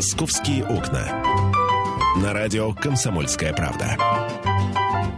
«Московские 0.00 0.64
окна». 0.64 1.02
На 2.24 2.32
радио 2.32 2.72
«Комсомольская 2.72 3.52
правда». 3.52 3.98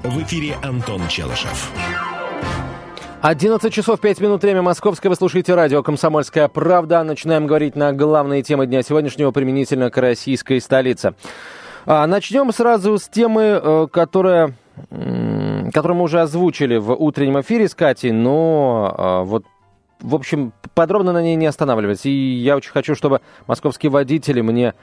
В 0.02 0.20
эфире 0.24 0.56
Антон 0.60 1.06
Челышев. 1.06 1.70
11 3.20 3.72
часов 3.72 4.00
5 4.00 4.20
минут 4.20 4.42
время 4.42 4.60
Московское. 4.62 5.08
Вы 5.08 5.14
слушаете 5.14 5.54
радио 5.54 5.84
«Комсомольская 5.84 6.48
правда». 6.48 7.04
Начинаем 7.04 7.46
говорить 7.46 7.76
на 7.76 7.92
главные 7.92 8.42
темы 8.42 8.66
дня 8.66 8.82
сегодняшнего 8.82 9.30
применительно 9.30 9.88
к 9.88 9.96
российской 9.98 10.60
столице. 10.60 11.14
А, 11.86 12.04
начнем 12.08 12.52
сразу 12.52 12.98
с 12.98 13.08
темы, 13.08 13.60
э, 13.62 13.86
которая 13.86 14.56
которую 15.72 15.98
мы 15.98 16.04
уже 16.04 16.20
озвучили 16.20 16.76
в 16.76 16.92
утреннем 16.92 17.40
эфире 17.40 17.68
с 17.68 17.74
Катей, 17.74 18.10
но 18.10 18.94
а, 18.96 19.22
вот 19.22 19.44
в 20.02 20.14
общем, 20.14 20.52
подробно 20.74 21.12
на 21.12 21.22
ней 21.22 21.36
не 21.36 21.46
останавливаться. 21.46 22.08
И 22.08 22.12
я 22.12 22.56
очень 22.56 22.72
хочу, 22.72 22.94
чтобы 22.94 23.20
московские 23.46 23.90
водители 23.90 24.40
мне 24.40 24.74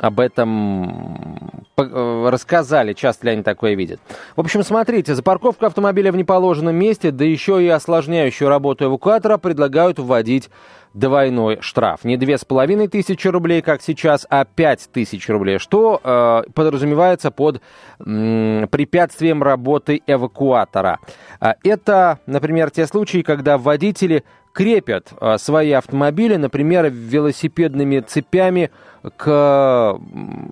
об 0.00 0.20
этом 0.20 1.60
э, 1.76 2.28
рассказали, 2.28 2.92
часто 2.92 3.26
ли 3.26 3.32
они 3.32 3.42
такое 3.42 3.74
видят. 3.74 3.98
В 4.36 4.40
общем, 4.40 4.62
смотрите, 4.62 5.14
за 5.14 5.22
парковку 5.22 5.64
автомобиля 5.64 6.12
в 6.12 6.16
неположенном 6.16 6.76
месте, 6.76 7.10
да 7.10 7.24
еще 7.24 7.62
и 7.64 7.68
осложняющую 7.68 8.48
работу 8.48 8.84
эвакуатора 8.84 9.38
предлагают 9.38 9.98
вводить 9.98 10.50
двойной 10.92 11.58
штраф. 11.60 12.04
Не 12.04 12.16
две 12.16 12.36
с 12.36 12.44
половиной 12.44 12.88
тысячи 12.88 13.26
рублей, 13.26 13.62
как 13.62 13.80
сейчас, 13.82 14.26
а 14.28 14.44
пять 14.44 14.88
тысяч 14.92 15.28
рублей, 15.28 15.58
что 15.58 16.00
э, 16.02 16.42
подразумевается 16.52 17.30
под 17.30 17.62
э, 17.98 18.66
препятствием 18.70 19.42
работы 19.42 20.02
эвакуатора. 20.06 21.00
А 21.40 21.56
это, 21.64 22.20
например, 22.26 22.70
те 22.70 22.86
случаи, 22.86 23.22
когда 23.22 23.56
водители 23.56 24.24
крепят 24.54 25.12
э, 25.20 25.36
свои 25.36 25.72
автомобили, 25.72 26.36
например, 26.36 26.86
велосипедными 26.90 28.00
цепями 28.00 28.70
к 29.16 29.98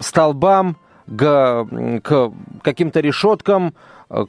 столбам, 0.00 0.76
к, 1.06 1.66
каким-то 2.62 3.00
решеткам, 3.00 3.74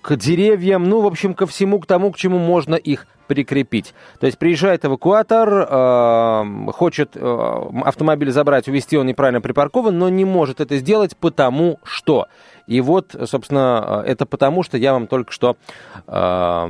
к 0.01 0.15
деревьям, 0.15 0.83
ну, 0.85 1.01
в 1.01 1.07
общем, 1.07 1.33
ко 1.33 1.45
всему 1.45 1.79
к 1.79 1.85
тому, 1.85 2.11
к 2.11 2.17
чему 2.17 2.37
можно 2.39 2.75
их 2.75 3.07
прикрепить. 3.27 3.93
То 4.19 4.25
есть 4.25 4.37
приезжает 4.37 4.85
эвакуатор, 4.85 5.67
э, 5.69 6.71
хочет 6.71 7.11
э, 7.15 7.69
автомобиль 7.83 8.31
забрать, 8.31 8.67
увезти, 8.67 8.97
он 8.97 9.07
неправильно 9.07 9.41
припаркован, 9.41 9.97
но 9.97 10.09
не 10.09 10.25
может 10.25 10.61
это 10.61 10.77
сделать, 10.77 11.17
потому 11.17 11.79
что. 11.83 12.27
И 12.65 12.79
вот, 12.79 13.15
собственно, 13.25 14.03
это 14.05 14.25
потому, 14.25 14.63
что 14.63 14.77
я 14.77 14.93
вам 14.93 15.07
только 15.07 15.33
что 15.33 15.57
э, 16.07 16.67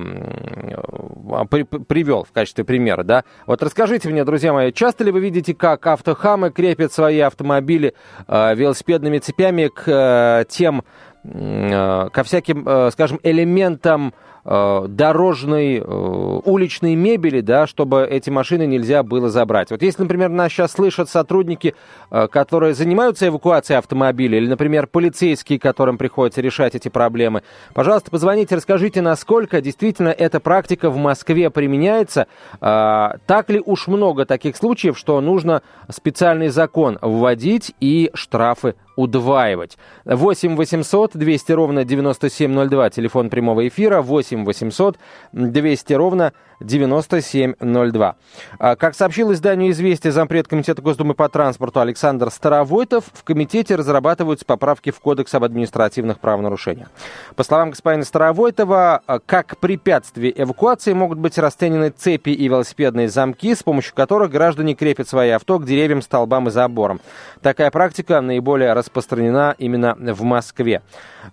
при, 1.49 1.63
привел 1.63 2.23
в 2.23 2.31
качестве 2.31 2.63
примера. 2.63 3.03
Да? 3.03 3.23
Вот 3.45 3.61
расскажите 3.61 4.09
мне, 4.09 4.25
друзья 4.25 4.53
мои, 4.53 4.71
часто 4.71 5.03
ли 5.03 5.11
вы 5.11 5.19
видите, 5.19 5.53
как 5.53 5.85
автохамы 5.85 6.49
крепят 6.49 6.93
свои 6.93 7.19
автомобили 7.19 7.93
э, 8.27 8.55
велосипедными 8.55 9.19
цепями 9.19 9.67
к 9.67 9.83
э, 9.85 10.45
тем, 10.49 10.79
э, 10.79 10.83
ко 11.23 12.23
всяким, 12.23 12.67
э, 12.67 12.91
скажем, 12.91 13.19
элементам 13.23 14.13
Э, 14.13 14.32
дорожной, 14.45 15.77
э, 15.77 15.81
уличной 15.83 16.95
мебели, 16.95 17.39
да, 17.39 17.65
чтобы 17.65 18.05
эти 18.05 18.29
машины 18.29 18.65
нельзя 18.65 19.01
было 19.01 19.29
забрать. 19.29 19.71
Вот 19.71 19.81
если, 19.81 20.01
например, 20.01 20.29
нас 20.29 20.51
сейчас 20.51 20.73
слышат 20.73 21.09
сотрудники, 21.09 21.75
э, 22.11 22.27
которые 22.27 22.73
занимаются 22.73 23.27
эвакуацией 23.27 23.77
автомобиля, 23.79 24.37
или, 24.37 24.47
например, 24.47 24.87
полицейские, 24.87 25.59
которым 25.59 25.97
приходится 25.97 26.41
решать 26.41 26.75
эти 26.75 26.89
проблемы, 26.89 27.43
пожалуйста, 27.73 28.11
позвоните, 28.11 28.55
расскажите, 28.55 29.01
насколько 29.01 29.61
действительно 29.61 30.09
эта 30.09 30.41
практика 30.41 30.89
в 30.89 30.97
Москве 30.97 31.49
применяется. 31.49 32.27
Так 32.59 33.49
ли 33.49 33.61
уж 33.65 33.87
много 33.87 34.25
таких 34.25 34.57
случаев, 34.57 34.97
что 34.97 35.19
нужно 35.21 35.61
специальный 35.89 36.49
закон 36.49 36.99
вводить 37.01 37.73
и 37.79 38.11
штрафы 38.13 38.75
удваивать. 38.95 39.77
8 40.05 40.55
800 40.55 41.11
200 41.15 41.51
ровно 41.51 41.83
9702, 41.83 42.89
телефон 42.89 43.29
прямого 43.29 43.67
эфира, 43.67 44.01
8 44.01 44.32
800 44.35 44.97
200 45.31 45.93
ровно 45.93 46.33
9702. 46.63 48.15
А, 48.57 48.75
как 48.75 48.95
сообщил 48.95 49.31
изданию 49.33 49.71
«Известия» 49.71 50.11
зампред 50.11 50.47
Комитета 50.47 50.81
Госдумы 50.81 51.13
по 51.13 51.29
транспорту 51.29 51.79
Александр 51.79 52.31
Старовойтов, 52.31 53.05
в 53.13 53.23
комитете 53.23 53.75
разрабатываются 53.75 54.45
поправки 54.45 54.91
в 54.91 54.99
Кодекс 54.99 55.33
об 55.35 55.43
административных 55.43 56.19
правонарушениях. 56.19 56.89
По 57.35 57.43
словам 57.43 57.71
господина 57.71 58.05
Старовойтова, 58.05 59.01
а, 59.05 59.19
как 59.19 59.57
препятствие 59.57 60.33
эвакуации 60.41 60.93
могут 60.93 61.19
быть 61.19 61.37
расценены 61.37 61.89
цепи 61.89 62.29
и 62.29 62.47
велосипедные 62.47 63.09
замки, 63.09 63.53
с 63.53 63.63
помощью 63.63 63.93
которых 63.93 64.31
граждане 64.31 64.75
крепят 64.75 65.07
свои 65.07 65.29
авто 65.29 65.59
к 65.59 65.65
деревьям, 65.65 66.01
столбам 66.01 66.47
и 66.47 66.51
заборам. 66.51 67.01
Такая 67.41 67.71
практика 67.71 68.21
наиболее 68.21 68.73
распространена 68.73 69.55
именно 69.57 69.95
в 69.95 70.23
Москве. 70.23 70.81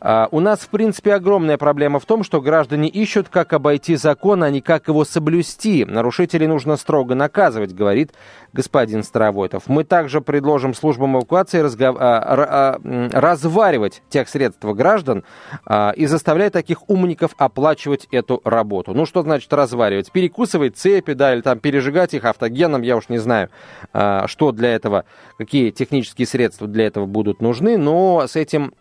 А, 0.01 0.29
у 0.31 0.41
нас, 0.41 0.61
в 0.61 0.69
принципе, 0.69 1.15
огромная 1.15 1.59
проблема 1.59 2.01
в 2.01 2.05
том, 2.05 2.25
что 2.25 2.41
граждане 2.41 2.89
ищут, 2.89 3.29
как 3.29 3.53
обойти 3.53 3.97
закон, 3.97 4.43
а 4.43 4.51
не 4.51 4.61
как 4.61 4.89
его 4.89 5.05
соблюсти. 5.21 5.85
Нарушителей 5.85 6.47
нужно 6.47 6.77
строго 6.77 7.15
наказывать, 7.15 7.75
говорит 7.75 8.13
господин 8.55 9.03
Старовойтов. 9.03 9.65
Мы 9.67 9.85
также 9.85 10.23
предложим 10.23 10.73
службам 10.73 11.17
эвакуации 11.17 11.61
разгов... 11.61 11.97
а, 12.01 12.79
а, 12.83 13.11
разваривать 13.13 14.03
тех 14.09 14.29
средства 14.29 14.73
граждан 14.73 15.25
а, 15.67 15.93
и 15.95 16.07
заставлять 16.07 16.55
таких 16.55 16.89
умников 16.89 17.33
оплачивать 17.37 18.09
эту 18.11 18.41
работу. 18.45 18.95
Ну, 18.95 19.05
что 19.05 19.23
значит 19.23 19.53
разваривать? 19.53 20.11
Перекусывать 20.11 20.79
цепи, 20.79 21.13
да, 21.13 21.35
или 21.35 21.43
там 21.43 21.59
пережигать 21.59 22.15
их 22.15 22.25
автогеном, 22.25 22.81
я 22.81 22.97
уж 22.97 23.11
не 23.11 23.19
знаю, 23.19 23.51
что 23.93 24.53
для 24.53 24.75
этого, 24.75 25.05
какие 25.37 25.71
технические 25.71 26.27
средства 26.27 26.67
для 26.67 26.87
этого 26.87 27.07
будут 27.07 27.43
нужны, 27.43 27.77
но 27.77 28.25
с 28.27 28.37
этим 28.37 28.73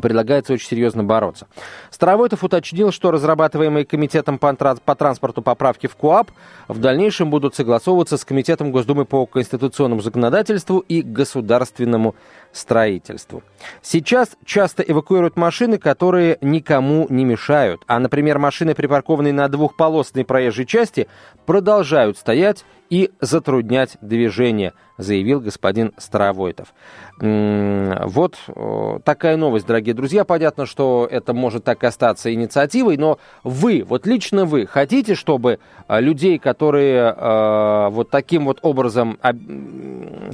предлагается 0.00 0.52
очень 0.52 0.68
серьезно 0.68 1.04
бороться. 1.04 1.46
Старовойтов 1.90 2.44
уточнил, 2.44 2.92
что 2.92 3.10
разрабатываемые 3.10 3.84
комитетом 3.84 4.38
по, 4.38 4.54
транспорту 4.54 5.42
поправки 5.42 5.86
в 5.86 5.96
КОАП 5.96 6.30
в 6.68 6.78
дальнейшем 6.78 7.30
будут 7.30 7.54
согласовываться 7.54 8.16
с 8.16 8.24
Комитетом 8.24 8.72
Госдумы 8.72 9.04
по 9.04 9.26
конституционному 9.26 10.02
законодательству 10.02 10.80
и 10.80 11.02
государственному 11.02 12.14
строительству. 12.56 13.42
Сейчас 13.82 14.36
часто 14.44 14.82
эвакуируют 14.82 15.36
машины, 15.36 15.78
которые 15.78 16.38
никому 16.40 17.06
не 17.08 17.24
мешают, 17.24 17.82
а, 17.86 17.98
например, 17.98 18.38
машины, 18.38 18.74
припаркованные 18.74 19.32
на 19.32 19.48
двухполосной 19.48 20.24
проезжей 20.24 20.66
части, 20.66 21.08
продолжают 21.44 22.18
стоять 22.18 22.64
и 22.90 23.10
затруднять 23.20 23.96
движение, 24.00 24.72
заявил 24.96 25.40
господин 25.40 25.92
Старовойтов. 25.98 26.72
Вот 27.18 28.36
э, 28.48 28.98
такая 29.04 29.36
новость, 29.36 29.66
дорогие 29.66 29.94
друзья. 29.94 30.24
Понятно, 30.24 30.66
что 30.66 31.08
это 31.10 31.32
может 31.32 31.64
так 31.64 31.82
остаться 31.84 32.32
инициативой, 32.32 32.96
но 32.98 33.18
вы, 33.42 33.84
вот 33.88 34.06
лично 34.06 34.44
вы, 34.44 34.66
хотите, 34.66 35.14
чтобы 35.14 35.58
э, 35.88 36.00
людей, 36.00 36.38
которые 36.38 37.14
э, 37.16 37.88
вот 37.90 38.10
таким 38.10 38.44
вот 38.44 38.58
образом, 38.62 39.18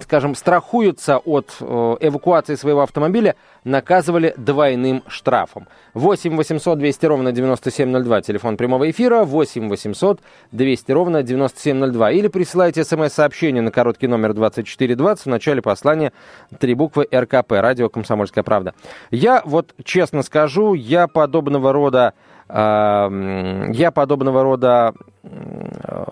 скажем, 0.02 0.34
страхуются 0.34 1.18
от 1.18 1.50
эвакуации 1.60 2.11
своего 2.56 2.82
автомобиля, 2.82 3.36
наказывали 3.64 4.34
двойным 4.36 5.02
штрафом. 5.06 5.68
8 5.94 6.36
800 6.36 6.78
200 6.78 7.06
ровно 7.06 7.32
9702, 7.32 8.22
телефон 8.22 8.56
прямого 8.56 8.90
эфира, 8.90 9.24
8 9.24 9.68
800 9.68 10.20
200 10.52 10.92
ровно 10.92 11.22
9702. 11.22 12.10
Или 12.12 12.28
присылайте 12.28 12.84
смс-сообщение 12.84 13.62
на 13.62 13.70
короткий 13.70 14.06
номер 14.06 14.34
2420 14.34 15.26
в 15.26 15.28
начале 15.28 15.62
послания 15.62 16.12
три 16.58 16.74
буквы 16.74 17.08
РКП, 17.12 17.52
радио 17.52 17.88
«Комсомольская 17.88 18.44
правда». 18.44 18.74
Я 19.10 19.42
вот 19.44 19.74
честно 19.84 20.22
скажу, 20.22 20.74
я 20.74 21.08
подобного 21.08 21.72
рода 21.72 22.14
э, 22.48 23.70
я 23.72 23.90
подобного 23.90 24.42
рода 24.42 24.94
э, 25.22 26.04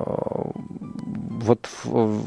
вот 1.43 1.69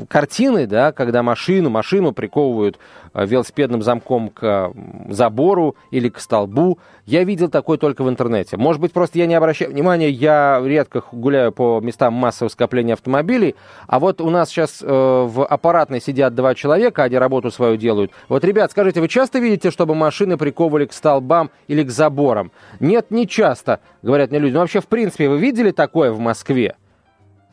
картины, 0.10 0.68
да, 0.68 0.92
когда 0.92 1.24
машину, 1.24 1.70
машину 1.70 2.12
приковывают 2.12 2.78
э, 3.14 3.26
велосипедным 3.26 3.82
замком 3.82 4.30
к 4.30 4.72
забору 5.10 5.76
или 5.92 6.10
к 6.10 6.20
столбу, 6.20 6.80
я 7.06 7.24
видел 7.24 7.50
такое 7.50 7.78
только 7.78 8.04
в 8.04 8.10
интернете. 8.10 8.58
Может 8.58 8.82
быть, 8.82 8.94
просто 8.94 9.20
я 9.20 9.26
не 9.26 9.36
обращаю 9.36 9.72
внимания, 9.72 10.10
я 10.10 10.62
редко 10.64 11.04
гуляю 11.12 11.52
по 11.52 11.80
местам 11.82 12.14
массового 12.14 12.50
скопления 12.50 12.94
автомобилей, 12.94 13.56
а 13.88 14.00
вот 14.00 14.22
у 14.22 14.30
нас 14.30 14.50
сейчас 14.50 14.82
э, 14.82 14.86
в 14.88 15.46
аппаратной 15.46 16.02
сидят 16.02 16.36
два 16.36 16.56
человека, 16.56 17.04
они 17.04 17.18
работу 17.18 17.52
свою 17.52 17.78
делают. 17.78 18.12
Вот, 18.30 18.44
ребят, 18.44 18.72
скажите, 18.72 19.02
вы 19.02 19.08
часто 19.08 19.40
видите, 19.40 19.72
чтобы 19.72 19.96
машины 19.96 20.38
приковывали 20.38 20.86
к 20.86 20.94
столбам 20.94 21.52
или 21.68 21.84
к 21.84 21.90
заборам? 21.90 22.52
Нет, 22.80 23.12
не 23.12 23.28
часто, 23.28 23.80
говорят 24.02 24.32
мне 24.32 24.40
люди. 24.40 24.54
Но 24.54 24.62
вообще, 24.62 24.82
в 24.82 24.88
принципе, 24.88 25.30
вы 25.30 25.38
видели 25.38 25.72
такое 25.72 26.12
в 26.12 26.20
Москве? 26.20 26.76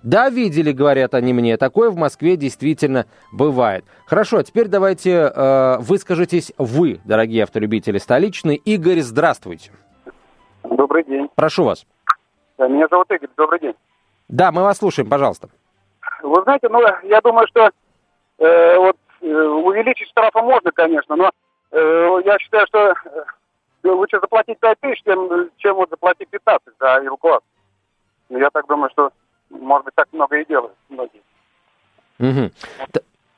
Да, 0.03 0.31
видели, 0.31 0.73
говорят 0.73 1.15
они 1.15 1.33
мне. 1.33 1.57
Такое 1.57 1.91
в 1.91 1.97
Москве 1.97 2.37
действительно 2.37 3.07
бывает. 3.33 3.85
Хорошо, 4.07 4.39
а 4.39 4.43
теперь 4.43 4.69
давайте 4.69 5.11
э, 5.13 5.77
выскажитесь 5.81 6.53
вы, 6.57 7.01
дорогие 7.05 7.45
автолюбители 7.45 7.99
столичные. 7.99 8.57
Игорь, 8.57 9.01
здравствуйте. 9.01 9.73
Добрый 10.63 11.05
день. 11.05 11.29
Прошу 11.35 11.65
вас. 11.65 11.87
Меня 12.59 12.87
зовут 12.91 13.11
Игорь, 13.11 13.29
добрый 13.37 13.61
день. 13.61 13.75
Да, 14.29 14.53
мы 14.53 14.63
вас 14.63 14.79
слушаем, 14.79 15.09
пожалуйста. 15.09 15.49
Вы 16.23 16.43
знаете, 16.43 16.69
ну, 16.69 16.81
я 17.05 17.21
думаю, 17.21 17.47
что 17.49 17.71
э, 18.39 18.77
вот 18.77 18.97
увеличить 19.21 20.09
штрафы 20.09 20.41
можно, 20.41 20.71
конечно, 20.73 21.15
но 21.15 21.31
я 21.73 22.39
считаю, 22.39 22.67
что 22.67 22.95
лучше 23.85 24.19
заплатить 24.21 24.59
5 24.59 24.81
тысяч, 24.81 25.03
чем, 25.05 25.51
чем 25.59 25.77
вот 25.77 25.91
заплатить 25.91 26.29
15 26.29 26.75
за 26.79 27.07
эвакуацию. 27.07 27.47
Я 28.31 28.51
так 28.51 28.67
думаю, 28.67 28.91
что, 28.91 29.11
может 29.51 29.85
быть, 29.85 29.95
так 29.95 30.09
много 30.13 30.39
и 30.39 30.45
делают 30.47 30.77
многие. 30.89 31.23
Угу. 32.19 32.51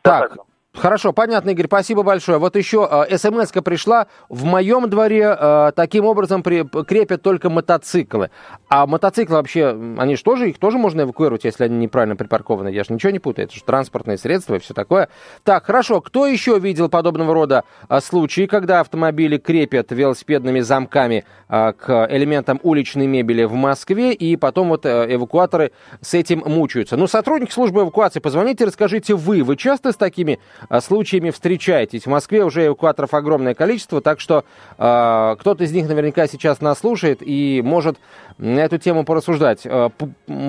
Так, 0.03 0.37
Хорошо, 0.75 1.13
понятно, 1.13 1.51
Игорь, 1.51 1.67
спасибо 1.67 2.03
большое. 2.03 2.39
Вот 2.39 2.57
еще 2.57 2.89
э, 2.91 3.19
смс 3.19 3.53
пришла. 3.63 4.07
В 4.31 4.45
моем 4.45 4.89
дворе 4.89 5.37
э, 5.39 5.73
таким 5.77 6.07
образом 6.07 6.43
при, 6.43 6.65
крепят 6.85 7.21
только 7.21 7.51
мотоциклы. 7.51 8.31
А 8.71 8.87
мотоциклы 8.87 9.37
вообще, 9.37 9.79
они 9.99 10.17
же 10.17 10.23
тоже, 10.23 10.49
их 10.49 10.59
тоже 10.59 10.79
можно 10.79 11.03
эвакуировать, 11.03 11.45
если 11.45 11.65
они 11.65 11.77
неправильно 11.77 12.17
припаркованы. 12.17 12.69
Я 12.69 12.85
же 12.85 12.95
ничего 12.95 13.13
не 13.13 13.19
путаю, 13.19 13.49
это 13.49 13.55
же 13.55 13.63
транспортные 13.63 14.17
средства 14.17 14.55
и 14.55 14.61
все 14.61 14.73
такое. 14.73 15.11
Так, 15.45 15.67
хорошо, 15.67 16.01
кто 16.01 16.27
еще 16.27 16.59
видел 16.59 16.89
подобного 16.89 17.35
рода 17.35 17.65
э, 17.91 18.01
случаи, 18.01 18.47
когда 18.47 18.81
автомобили 18.81 19.37
крепят 19.37 19.93
велосипедными 19.93 20.61
замками 20.61 21.27
э, 21.51 21.73
к 21.75 22.09
элементам 22.11 22.59
уличной 22.63 23.07
мебели 23.07 23.45
в 23.45 23.53
Москве, 23.53 24.15
и 24.15 24.37
потом 24.37 24.71
вот 24.71 24.87
э, 24.87 25.15
эвакуаторы 25.15 25.73
с 26.01 26.15
этим 26.15 26.43
мучаются? 26.47 26.97
Ну, 26.97 27.07
сотрудник 27.07 27.53
службы 27.53 27.83
эвакуации, 27.83 28.21
позвоните, 28.21 28.65
расскажите 28.65 29.15
вы, 29.15 29.43
вы 29.43 29.57
часто 29.57 29.93
с 29.93 29.97
такими 29.97 30.39
а, 30.61 30.62
случаями 30.81 31.31
встречаетесь. 31.31 32.05
В 32.05 32.11
Москве 32.11 32.45
уже 32.45 32.67
эвакуаторов 32.67 33.15
огромное 33.15 33.55
количество, 33.55 34.01
так 34.01 34.21
что 34.21 34.45
э, 34.79 35.37
кто-то 35.39 35.65
из 35.65 35.73
них 35.73 35.89
наверняка 35.89 36.27
сейчас 36.27 36.61
нас 36.61 36.79
слушает 36.79 37.19
и 37.21 37.63
может 37.65 37.99
на 38.39 38.61
эту 38.61 38.79
тему 38.79 39.05
порассуждать. 39.05 39.63
Э, 39.65 39.91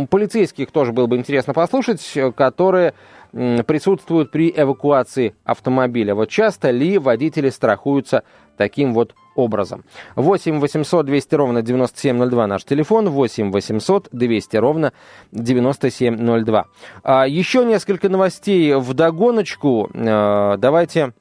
полицейских 0.10 0.72
тоже 0.72 0.92
было 0.92 1.08
бы 1.08 1.16
интересно 1.16 1.54
послушать, 1.54 2.18
которые 2.36 2.94
присутствуют 3.34 4.32
при 4.32 4.54
эвакуации 4.56 5.36
автомобиля. 5.44 6.16
Вот 6.16 6.30
часто 6.30 6.70
ли 6.70 6.98
водители 6.98 7.50
страхуются 7.50 8.24
таким 8.58 8.94
вот 8.94 9.16
образом. 9.36 9.84
8 10.16 10.60
800 10.60 11.06
200 11.06 11.36
ровно 11.36 11.62
9702 11.64 12.48
наш 12.48 12.64
телефон, 12.64 13.10
8 13.10 13.52
800 13.52 14.10
200 14.12 14.58
ровно 14.58 14.94
9702. 15.32 16.66
А, 17.04 17.28
еще 17.28 17.66
несколько 17.66 18.10
новостей 18.10 18.76
в 18.76 18.94
догоночку. 18.94 19.90
А, 19.96 20.58
давайте 20.58 21.14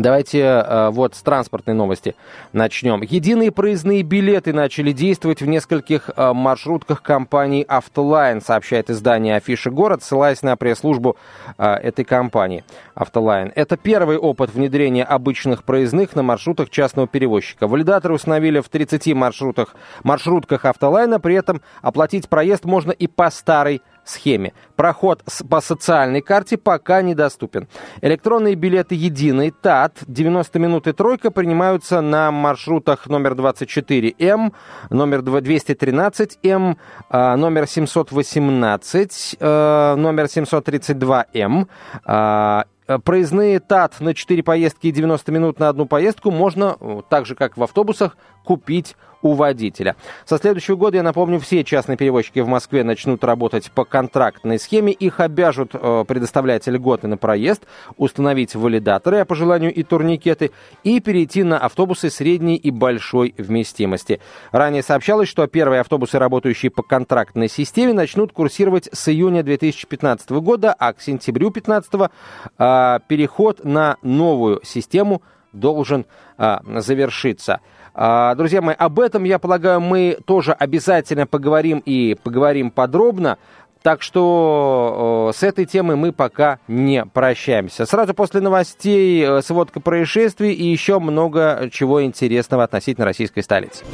Давайте 0.00 0.40
э, 0.40 0.88
вот 0.92 1.14
с 1.14 1.20
транспортной 1.20 1.76
новости 1.76 2.14
начнем. 2.54 3.02
Единые 3.02 3.52
проездные 3.52 4.02
билеты 4.02 4.54
начали 4.54 4.92
действовать 4.92 5.42
в 5.42 5.46
нескольких 5.46 6.08
э, 6.16 6.32
маршрутках 6.32 7.02
компании 7.02 7.66
«Автолайн», 7.68 8.40
сообщает 8.40 8.88
издание 8.88 9.36
«Афиша 9.36 9.70
город», 9.70 10.02
ссылаясь 10.02 10.40
на 10.40 10.56
пресс-службу 10.56 11.18
э, 11.58 11.66
этой 11.66 12.06
компании 12.06 12.64
«Автолайн». 12.94 13.52
Это 13.54 13.76
первый 13.76 14.16
опыт 14.16 14.54
внедрения 14.54 15.04
обычных 15.04 15.64
проездных 15.64 16.16
на 16.16 16.22
маршрутах 16.22 16.70
частного 16.70 17.06
перевозчика. 17.06 17.68
Валидаторы 17.68 18.14
установили 18.14 18.60
в 18.60 18.70
30 18.70 19.12
маршрутах, 19.12 19.74
маршрутках 20.02 20.64
«Автолайна», 20.64 21.20
при 21.20 21.34
этом 21.34 21.60
оплатить 21.82 22.26
проезд 22.30 22.64
можно 22.64 22.92
и 22.92 23.06
по 23.06 23.28
старой 23.28 23.82
схеме. 24.10 24.52
Проход 24.76 25.22
по 25.48 25.60
социальной 25.60 26.20
карте 26.20 26.56
пока 26.56 27.02
недоступен. 27.02 27.68
Электронные 28.00 28.54
билеты 28.54 28.94
единый 28.94 29.50
ТАТ 29.50 29.98
90 30.06 30.58
минут 30.58 30.86
и 30.86 30.92
тройка 30.92 31.30
принимаются 31.30 32.00
на 32.00 32.30
маршрутах 32.30 33.06
номер 33.06 33.32
24М, 33.32 34.52
номер 34.90 35.20
213М, 35.20 36.76
а, 37.08 37.36
номер 37.36 37.66
718, 37.66 39.36
э, 39.38 39.94
номер 39.96 40.28
732М. 40.28 41.68
А, 42.04 42.64
проездные 43.04 43.60
ТАТ 43.60 44.00
на 44.00 44.14
4 44.14 44.42
поездки 44.42 44.88
и 44.88 44.92
90 44.92 45.30
минут 45.32 45.58
на 45.58 45.68
одну 45.68 45.86
поездку 45.86 46.30
можно, 46.30 46.76
так 47.08 47.26
же 47.26 47.34
как 47.34 47.56
в 47.56 47.62
автобусах, 47.62 48.16
купить 48.44 48.96
у 49.22 49.32
водителя. 49.32 49.96
Со 50.24 50.38
следующего 50.38 50.76
года, 50.76 50.96
я 50.96 51.02
напомню, 51.02 51.38
все 51.40 51.64
частные 51.64 51.96
перевозчики 51.96 52.40
в 52.40 52.48
Москве 52.48 52.84
начнут 52.84 53.22
работать 53.24 53.70
по 53.70 53.84
контрактной 53.84 54.58
схеме. 54.58 54.92
Их 54.92 55.20
обяжут 55.20 55.74
э, 55.74 56.04
предоставлять 56.06 56.66
льготы 56.66 57.06
на 57.06 57.16
проезд, 57.16 57.64
установить 57.96 58.54
валидаторы, 58.54 59.18
а 59.18 59.24
по 59.24 59.34
желанию 59.34 59.72
и 59.72 59.82
турникеты, 59.82 60.50
и 60.84 61.00
перейти 61.00 61.42
на 61.42 61.58
автобусы 61.58 62.10
средней 62.10 62.56
и 62.56 62.70
большой 62.70 63.34
вместимости. 63.36 64.20
Ранее 64.52 64.82
сообщалось, 64.82 65.28
что 65.28 65.46
первые 65.46 65.80
автобусы, 65.80 66.18
работающие 66.18 66.70
по 66.70 66.82
контрактной 66.82 67.48
системе, 67.48 67.92
начнут 67.92 68.32
курсировать 68.32 68.88
с 68.92 69.08
июня 69.08 69.42
2015 69.42 70.30
года, 70.30 70.74
а 70.78 70.92
к 70.92 71.00
сентябрю 71.00 71.50
2015 71.50 72.10
э, 72.58 72.98
переход 73.08 73.64
на 73.64 73.96
новую 74.02 74.60
систему 74.64 75.22
должен 75.52 76.06
э, 76.38 76.58
завершиться. 76.78 77.60
А, 77.94 78.34
друзья 78.34 78.62
мои, 78.62 78.74
об 78.78 79.00
этом, 79.00 79.24
я 79.24 79.38
полагаю, 79.38 79.80
мы 79.80 80.18
тоже 80.24 80.52
обязательно 80.52 81.26
поговорим 81.26 81.82
и 81.84 82.16
поговорим 82.22 82.70
подробно. 82.70 83.38
Так 83.82 84.02
что 84.02 85.32
с 85.34 85.42
этой 85.42 85.64
темой 85.64 85.96
мы 85.96 86.12
пока 86.12 86.58
не 86.68 87.04
прощаемся. 87.06 87.86
Сразу 87.86 88.12
после 88.12 88.42
новостей 88.42 89.24
э, 89.24 89.40
сводка 89.40 89.80
происшествий 89.80 90.52
и 90.52 90.66
еще 90.66 90.98
много 90.98 91.70
чего 91.72 92.04
интересного 92.04 92.64
относительно 92.64 93.06
российской 93.06 93.40
столицы. 93.40 93.84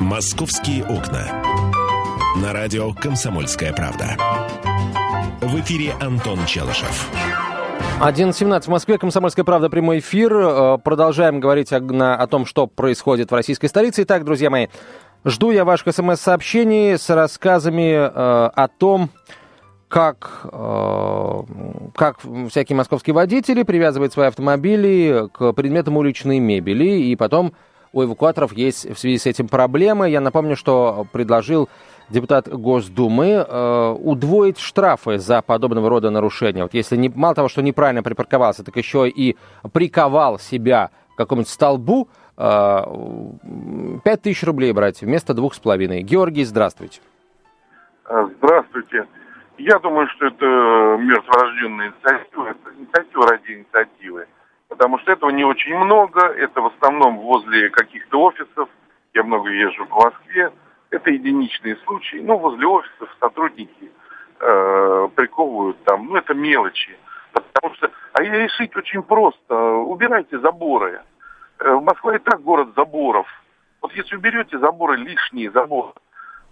«Московские 0.00 0.82
окна». 0.84 1.28
На 2.42 2.52
радио 2.52 2.92
«Комсомольская 2.92 3.72
правда». 3.72 4.16
В 5.40 5.60
эфире 5.60 5.94
Антон 6.00 6.44
Челышев. 6.46 7.08
11.17 8.00 8.62
в 8.62 8.68
Москве, 8.68 8.96
Комсомольская 8.96 9.44
правда, 9.44 9.68
прямой 9.68 9.98
эфир. 9.98 10.32
Э, 10.34 10.78
продолжаем 10.82 11.38
говорить 11.38 11.70
о, 11.70 11.80
на, 11.80 12.16
о 12.16 12.26
том, 12.26 12.46
что 12.46 12.66
происходит 12.66 13.30
в 13.30 13.34
российской 13.34 13.66
столице. 13.66 14.04
Итак, 14.04 14.24
друзья 14.24 14.48
мои, 14.48 14.68
жду 15.26 15.50
я 15.50 15.66
ваших 15.66 15.94
смс-сообщений 15.94 16.96
с 16.96 17.10
рассказами 17.10 17.92
э, 17.92 18.08
о 18.08 18.68
том, 18.68 19.10
как, 19.88 20.46
э, 20.50 21.42
как 21.94 22.20
всякие 22.48 22.74
московские 22.74 23.12
водители 23.12 23.64
привязывают 23.64 24.14
свои 24.14 24.28
автомобили 24.28 25.28
к 25.34 25.52
предметам 25.52 25.98
уличной 25.98 26.38
мебели, 26.38 27.02
и 27.02 27.14
потом 27.16 27.52
у 27.92 28.02
эвакуаторов 28.02 28.54
есть 28.54 28.88
в 28.88 28.98
связи 28.98 29.18
с 29.18 29.26
этим 29.26 29.46
проблемы. 29.46 30.08
Я 30.08 30.22
напомню, 30.22 30.56
что 30.56 31.06
предложил 31.12 31.68
депутат 32.10 32.48
Госдумы, 32.48 33.46
э, 33.46 33.96
удвоить 33.98 34.58
штрафы 34.58 35.18
за 35.18 35.42
подобного 35.42 35.88
рода 35.88 36.10
нарушения. 36.10 36.62
Вот 36.62 36.74
если 36.74 36.96
не, 36.96 37.08
мало 37.08 37.34
того, 37.34 37.48
что 37.48 37.62
неправильно 37.62 38.02
припарковался, 38.02 38.64
так 38.64 38.76
еще 38.76 39.08
и 39.08 39.36
приковал 39.72 40.38
себя 40.38 40.90
к 41.14 41.18
какому-нибудь 41.18 41.50
столбу, 41.50 42.08
э, 42.36 42.80
5 44.04 44.22
тысяч 44.22 44.42
рублей 44.44 44.72
брать 44.72 45.00
вместо 45.02 45.34
двух 45.34 45.54
с 45.54 45.58
половиной. 45.58 46.02
Георгий, 46.02 46.44
здравствуйте. 46.44 47.00
Э, 48.08 48.28
здравствуйте. 48.38 49.06
Я 49.58 49.78
думаю, 49.78 50.08
что 50.08 50.26
это 50.26 50.46
мертворожденная 50.98 51.88
инициатива, 51.88 52.48
это 52.48 52.78
инициатива 52.78 53.26
ради 53.28 53.52
инициативы. 53.52 54.26
Потому 54.68 54.98
что 55.00 55.12
этого 55.12 55.30
не 55.30 55.44
очень 55.44 55.76
много, 55.76 56.20
это 56.20 56.60
в 56.60 56.66
основном 56.66 57.18
возле 57.18 57.68
каких-то 57.70 58.22
офисов. 58.22 58.68
Я 59.12 59.24
много 59.24 59.50
езжу 59.50 59.84
по 59.86 60.04
Москве, 60.04 60.50
это 60.90 61.10
единичные 61.10 61.76
случаи. 61.84 62.18
Ну, 62.18 62.36
возле 62.38 62.66
офисов 62.66 63.08
сотрудники 63.20 63.90
э, 64.40 65.08
приковывают 65.14 65.82
там, 65.84 66.06
ну, 66.06 66.16
это 66.16 66.34
мелочи. 66.34 66.96
Потому 67.32 67.74
что, 67.74 67.90
а 68.12 68.22
решить 68.22 68.74
очень 68.76 69.02
просто. 69.02 69.54
Убирайте 69.54 70.38
заборы. 70.40 71.00
Э, 71.58 71.78
Москва 71.80 72.16
и 72.16 72.18
так 72.18 72.42
город 72.42 72.70
заборов. 72.76 73.26
Вот 73.82 73.92
если 73.92 74.16
уберете 74.16 74.58
заборы, 74.58 74.96
лишние 74.96 75.50
заборы, 75.50 75.92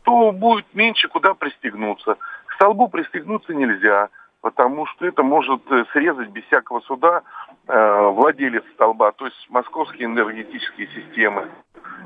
то 0.03 0.33
будет 0.33 0.67
меньше 0.75 1.09
куда 1.09 1.35
пристегнуться. 1.35 2.17
К 2.47 2.53
столбу 2.55 2.89
пристегнуться 2.89 3.55
нельзя, 3.55 4.09
потому 4.41 4.87
что 4.87 5.07
это 5.07 5.23
может 5.23 5.61
э, 5.71 5.85
срезать 5.93 6.29
без 6.29 6.45
всякого 6.45 6.81
суда 6.81 7.23
э, 7.67 8.09
владелец 8.09 8.65
столба, 8.75 9.13
то 9.13 9.27
есть 9.27 9.47
московские 9.51 10.07
энергетические 10.07 10.89
системы. 10.89 11.49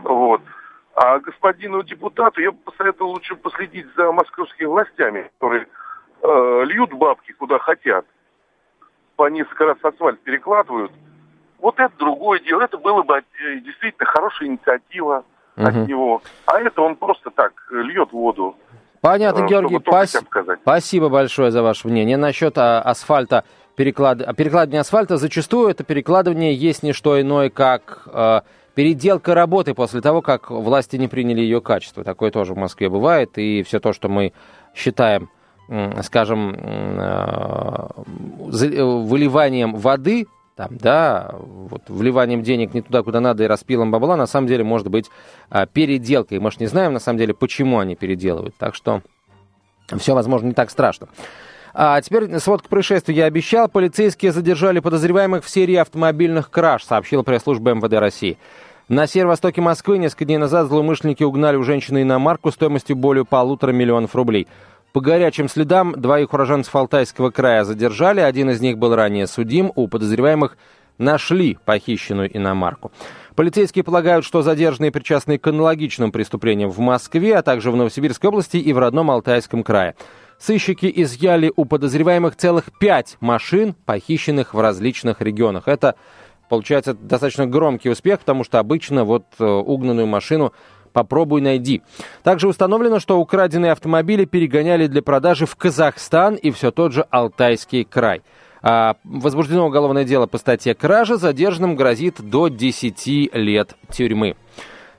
Вот. 0.02 0.42
А 1.04 1.18
господину 1.18 1.82
депутату 1.82 2.40
я 2.40 2.52
бы 2.52 2.58
посоветовал 2.58 3.10
лучше 3.10 3.34
последить 3.34 3.86
за 3.96 4.12
московскими 4.12 4.66
властями, 4.66 5.32
которые 5.34 5.66
э, 6.22 6.64
льют 6.66 6.92
бабки 6.92 7.32
куда 7.32 7.58
хотят, 7.58 8.06
по 9.16 9.28
несколько 9.28 9.64
раз 9.64 9.78
асфальт 9.82 10.20
перекладывают. 10.20 10.92
Вот 11.58 11.80
это 11.80 11.92
другое 11.98 12.38
дело. 12.38 12.62
Это 12.62 12.78
было 12.78 13.02
бы 13.02 13.16
э, 13.16 13.22
действительно 13.64 14.06
хорошая 14.06 14.48
инициатива 14.48 15.24
угу. 15.56 15.66
от 15.66 15.74
него. 15.88 16.22
А 16.46 16.60
это 16.60 16.82
он 16.82 16.94
просто 16.94 17.30
так 17.30 17.52
льет 17.72 18.12
воду. 18.12 18.54
Понятно, 19.00 19.42
э, 19.42 19.48
Георгий. 19.48 19.80
Пас... 19.80 20.16
Спасибо 20.62 21.08
большое 21.08 21.50
за 21.50 21.64
ваше 21.64 21.88
мнение. 21.88 22.16
Насчет 22.16 22.56
а, 22.58 22.80
асфальта, 22.80 23.42
переклад... 23.74 24.18
перекладывания 24.36 24.82
асфальта, 24.82 25.16
зачастую 25.16 25.68
это 25.68 25.82
перекладывание 25.82 26.54
есть 26.54 26.84
не 26.84 26.92
что 26.92 27.20
иное, 27.20 27.50
как... 27.50 28.06
Э, 28.06 28.42
переделка 28.74 29.34
работы 29.34 29.74
после 29.74 30.00
того, 30.00 30.22
как 30.22 30.50
власти 30.50 30.96
не 30.96 31.08
приняли 31.08 31.40
ее 31.40 31.60
качество. 31.60 32.04
Такое 32.04 32.30
тоже 32.30 32.54
в 32.54 32.58
Москве 32.58 32.88
бывает. 32.88 33.36
И 33.36 33.62
все 33.62 33.80
то, 33.80 33.92
что 33.92 34.08
мы 34.08 34.32
считаем 34.74 35.28
скажем, 36.02 36.56
выливанием 38.50 39.74
воды 39.74 40.26
там, 40.54 40.76
да, 40.76 41.34
вот 41.34 41.82
вливанием 41.88 42.42
денег 42.42 42.74
не 42.74 42.82
туда, 42.82 43.02
куда 43.02 43.20
надо, 43.20 43.44
и 43.44 43.46
распилом 43.46 43.90
бабла, 43.90 44.16
на 44.16 44.26
самом 44.26 44.48
деле 44.48 44.64
может 44.64 44.88
быть 44.88 45.06
а, 45.48 45.64
переделкой. 45.64 46.40
Мы 46.40 46.50
же 46.50 46.58
не 46.60 46.66
знаем, 46.66 46.92
на 46.92 46.98
самом 46.98 47.18
деле, 47.18 47.32
почему 47.32 47.78
они 47.78 47.96
переделывают. 47.96 48.54
Так 48.58 48.74
что 48.74 49.00
все, 49.96 50.14
возможно, 50.14 50.48
не 50.48 50.52
так 50.52 50.70
страшно. 50.70 51.08
А 51.74 52.00
теперь 52.00 52.38
сводка 52.38 52.68
происшествия. 52.68 53.14
Я 53.14 53.24
обещал, 53.24 53.68
полицейские 53.68 54.32
задержали 54.32 54.80
подозреваемых 54.80 55.44
в 55.44 55.48
серии 55.48 55.76
автомобильных 55.76 56.50
краж, 56.50 56.84
сообщила 56.84 57.22
пресс-служба 57.22 57.72
МВД 57.74 57.94
России. 57.94 58.38
На 58.88 59.06
северо-востоке 59.06 59.60
Москвы 59.60 59.96
несколько 59.96 60.26
дней 60.26 60.36
назад 60.36 60.66
злоумышленники 60.66 61.22
угнали 61.22 61.56
у 61.56 61.62
женщины 61.62 62.02
иномарку 62.02 62.50
стоимостью 62.50 62.96
более 62.96 63.24
полутора 63.24 63.72
миллионов 63.72 64.14
рублей. 64.14 64.48
По 64.92 65.00
горячим 65.00 65.48
следам 65.48 65.92
двоих 65.92 66.34
уроженцев 66.34 66.74
Алтайского 66.76 67.30
края 67.30 67.64
задержали, 67.64 68.20
один 68.20 68.50
из 68.50 68.60
них 68.60 68.76
был 68.76 68.94
ранее 68.94 69.26
судим, 69.26 69.72
у 69.74 69.88
подозреваемых 69.88 70.58
нашли 70.98 71.58
похищенную 71.64 72.36
иномарку. 72.36 72.92
Полицейские 73.34 73.82
полагают, 73.82 74.26
что 74.26 74.42
задержанные 74.42 74.92
причастны 74.92 75.38
к 75.38 75.46
аналогичным 75.46 76.12
преступлениям 76.12 76.70
в 76.70 76.78
Москве, 76.80 77.36
а 77.36 77.42
также 77.42 77.70
в 77.70 77.76
Новосибирской 77.76 78.28
области 78.28 78.58
и 78.58 78.72
в 78.74 78.78
родном 78.78 79.10
Алтайском 79.10 79.62
крае. 79.62 79.94
Сыщики 80.42 80.92
изъяли 80.92 81.52
у 81.54 81.64
подозреваемых 81.64 82.34
целых 82.34 82.76
пять 82.80 83.16
машин, 83.20 83.76
похищенных 83.86 84.54
в 84.54 84.60
различных 84.60 85.20
регионах. 85.20 85.68
Это, 85.68 85.94
получается, 86.48 86.94
достаточно 86.94 87.46
громкий 87.46 87.90
успех, 87.90 88.18
потому 88.18 88.42
что 88.42 88.58
обычно 88.58 89.04
вот 89.04 89.24
э, 89.38 89.44
угнанную 89.44 90.08
машину 90.08 90.52
Попробуй 90.92 91.40
найди. 91.40 91.80
Также 92.22 92.48
установлено, 92.48 93.00
что 93.00 93.18
украденные 93.18 93.72
автомобили 93.72 94.26
перегоняли 94.26 94.88
для 94.88 95.00
продажи 95.00 95.46
в 95.46 95.56
Казахстан 95.56 96.34
и 96.34 96.50
все 96.50 96.70
тот 96.70 96.92
же 96.92 97.06
Алтайский 97.08 97.84
край. 97.84 98.20
А, 98.60 98.96
возбуждено 99.02 99.66
уголовное 99.66 100.04
дело 100.04 100.26
по 100.26 100.36
статье 100.36 100.74
кража, 100.74 101.16
задержанным 101.16 101.76
грозит 101.76 102.20
до 102.20 102.48
10 102.48 103.32
лет 103.32 103.74
тюрьмы. 103.90 104.36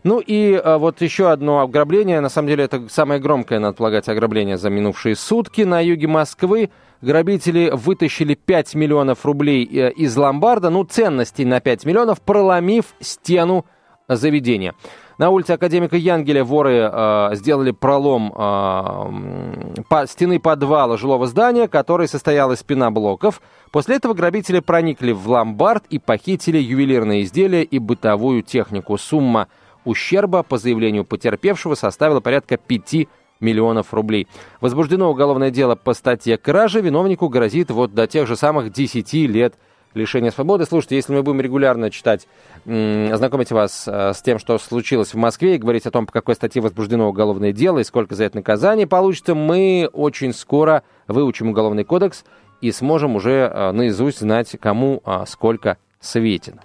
Ну 0.03 0.19
и 0.19 0.53
а, 0.53 0.77
вот 0.77 1.01
еще 1.01 1.31
одно 1.31 1.61
ограбление, 1.61 2.19
на 2.19 2.29
самом 2.29 2.49
деле 2.49 2.65
это 2.65 2.87
самое 2.89 3.21
громкое, 3.21 3.59
надо 3.59 3.77
полагать, 3.77 4.09
ограбление 4.09 4.57
за 4.57 4.69
минувшие 4.69 5.15
сутки. 5.15 5.61
На 5.61 5.79
юге 5.79 6.07
Москвы 6.07 6.71
грабители 7.01 7.71
вытащили 7.73 8.35
5 8.35 8.75
миллионов 8.75 9.25
рублей 9.25 9.65
э, 9.65 9.91
из 9.91 10.15
ломбарда, 10.17 10.69
ну 10.69 10.83
ценностей 10.83 11.45
на 11.45 11.61
5 11.61 11.85
миллионов, 11.85 12.21
проломив 12.21 12.85
стену 12.99 13.65
заведения. 14.09 14.73
На 15.17 15.29
улице 15.29 15.51
Академика 15.51 15.95
Янгеля 15.95 16.43
воры 16.43 16.89
э, 16.91 17.29
сделали 17.35 17.71
пролом 17.71 18.33
э, 18.35 19.83
по, 19.87 20.07
стены 20.07 20.39
подвала 20.39 20.97
жилого 20.97 21.27
здания, 21.27 21.67
который 21.67 22.07
состоял 22.07 22.51
из 22.51 22.63
пеноблоков. 22.63 23.41
После 23.71 23.95
этого 23.97 24.13
грабители 24.13 24.59
проникли 24.59 25.11
в 25.11 25.29
ломбард 25.29 25.85
и 25.89 25.99
похитили 25.99 26.57
ювелирные 26.57 27.23
изделия 27.23 27.63
и 27.63 27.79
бытовую 27.79 28.41
технику. 28.41 28.97
Сумма 28.97 29.47
ущерба, 29.85 30.43
по 30.43 30.57
заявлению 30.57 31.05
потерпевшего, 31.05 31.75
составила 31.75 32.19
порядка 32.19 32.57
5 32.57 33.07
миллионов 33.39 33.93
рублей. 33.93 34.27
Возбуждено 34.61 35.11
уголовное 35.11 35.51
дело 35.51 35.75
по 35.75 35.93
статье 35.93 36.37
кражи. 36.37 36.81
Виновнику 36.81 37.29
грозит 37.29 37.71
вот 37.71 37.93
до 37.93 38.07
тех 38.07 38.27
же 38.27 38.35
самых 38.35 38.71
10 38.71 39.13
лет 39.13 39.55
лишения 39.93 40.31
свободы. 40.31 40.65
Слушайте, 40.65 40.95
если 40.95 41.13
мы 41.13 41.23
будем 41.23 41.41
регулярно 41.41 41.91
читать, 41.91 42.27
ознакомить 42.65 43.51
вас 43.51 43.87
э, 43.87 44.13
с 44.13 44.21
тем, 44.21 44.39
что 44.39 44.57
случилось 44.57 45.13
в 45.13 45.17
Москве, 45.17 45.55
и 45.55 45.59
говорить 45.59 45.85
о 45.85 45.91
том, 45.91 46.05
по 46.05 46.11
какой 46.11 46.35
статье 46.35 46.61
возбуждено 46.61 47.07
уголовное 47.07 47.51
дело 47.51 47.79
и 47.79 47.83
сколько 47.83 48.15
за 48.15 48.23
это 48.23 48.37
наказание 48.37 48.87
получится, 48.87 49.35
мы 49.35 49.89
очень 49.93 50.33
скоро 50.33 50.83
выучим 51.07 51.49
уголовный 51.49 51.83
кодекс 51.83 52.23
и 52.61 52.71
сможем 52.71 53.15
уже 53.15 53.51
э, 53.53 53.71
наизусть 53.71 54.19
знать, 54.19 54.55
кому 54.59 55.01
а, 55.05 55.25
сколько 55.25 55.77
светит. 55.99 56.55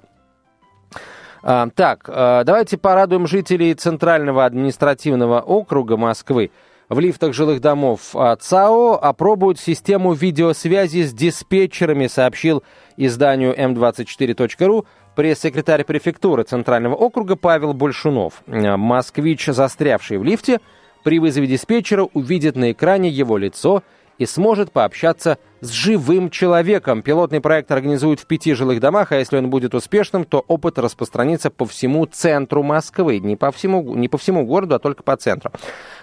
А, 1.42 1.68
так, 1.74 2.08
э, 2.08 2.42
давайте 2.44 2.78
порадуем 2.78 3.26
жителей 3.26 3.74
Центрального 3.74 4.44
административного 4.44 5.40
округа 5.40 5.96
Москвы 5.96 6.50
в 6.88 7.00
лифтах 7.00 7.34
жилых 7.34 7.60
домов 7.60 8.14
а, 8.14 8.36
ЦАО 8.36 8.98
опробуют 9.00 9.60
систему 9.60 10.14
видеосвязи 10.14 11.02
с 11.02 11.12
диспетчерами, 11.12 12.06
сообщил 12.06 12.62
изданию 12.96 13.54
М24.ру 13.54 14.86
пресс-секретарь 15.14 15.84
префектуры 15.84 16.44
Центрального 16.44 16.94
округа 16.94 17.36
Павел 17.36 17.74
Большунов. 17.74 18.42
А, 18.46 18.76
москвич, 18.76 19.46
застрявший 19.46 20.18
в 20.18 20.24
лифте, 20.24 20.60
при 21.04 21.18
вызове 21.18 21.46
диспетчера 21.46 22.04
увидит 22.04 22.56
на 22.56 22.72
экране 22.72 23.08
его 23.08 23.36
лицо 23.36 23.82
и 24.16 24.26
сможет 24.26 24.72
пообщаться 24.72 25.32
с 25.32 25.38
живым 25.60 26.30
человеком. 26.30 27.02
Пилотный 27.02 27.40
проект 27.40 27.70
организуют 27.70 28.20
в 28.20 28.26
пяти 28.26 28.54
жилых 28.54 28.80
домах, 28.80 29.12
а 29.12 29.16
если 29.16 29.38
он 29.38 29.50
будет 29.50 29.74
успешным, 29.74 30.24
то 30.24 30.44
опыт 30.46 30.78
распространится 30.78 31.50
по 31.50 31.66
всему 31.66 32.06
центру 32.06 32.62
Москвы. 32.62 33.18
Не 33.18 33.36
по 33.36 33.50
всему, 33.50 33.94
не 33.94 34.08
по 34.08 34.18
всему 34.18 34.44
городу, 34.44 34.74
а 34.74 34.78
только 34.78 35.02
по 35.02 35.16
центру. 35.16 35.52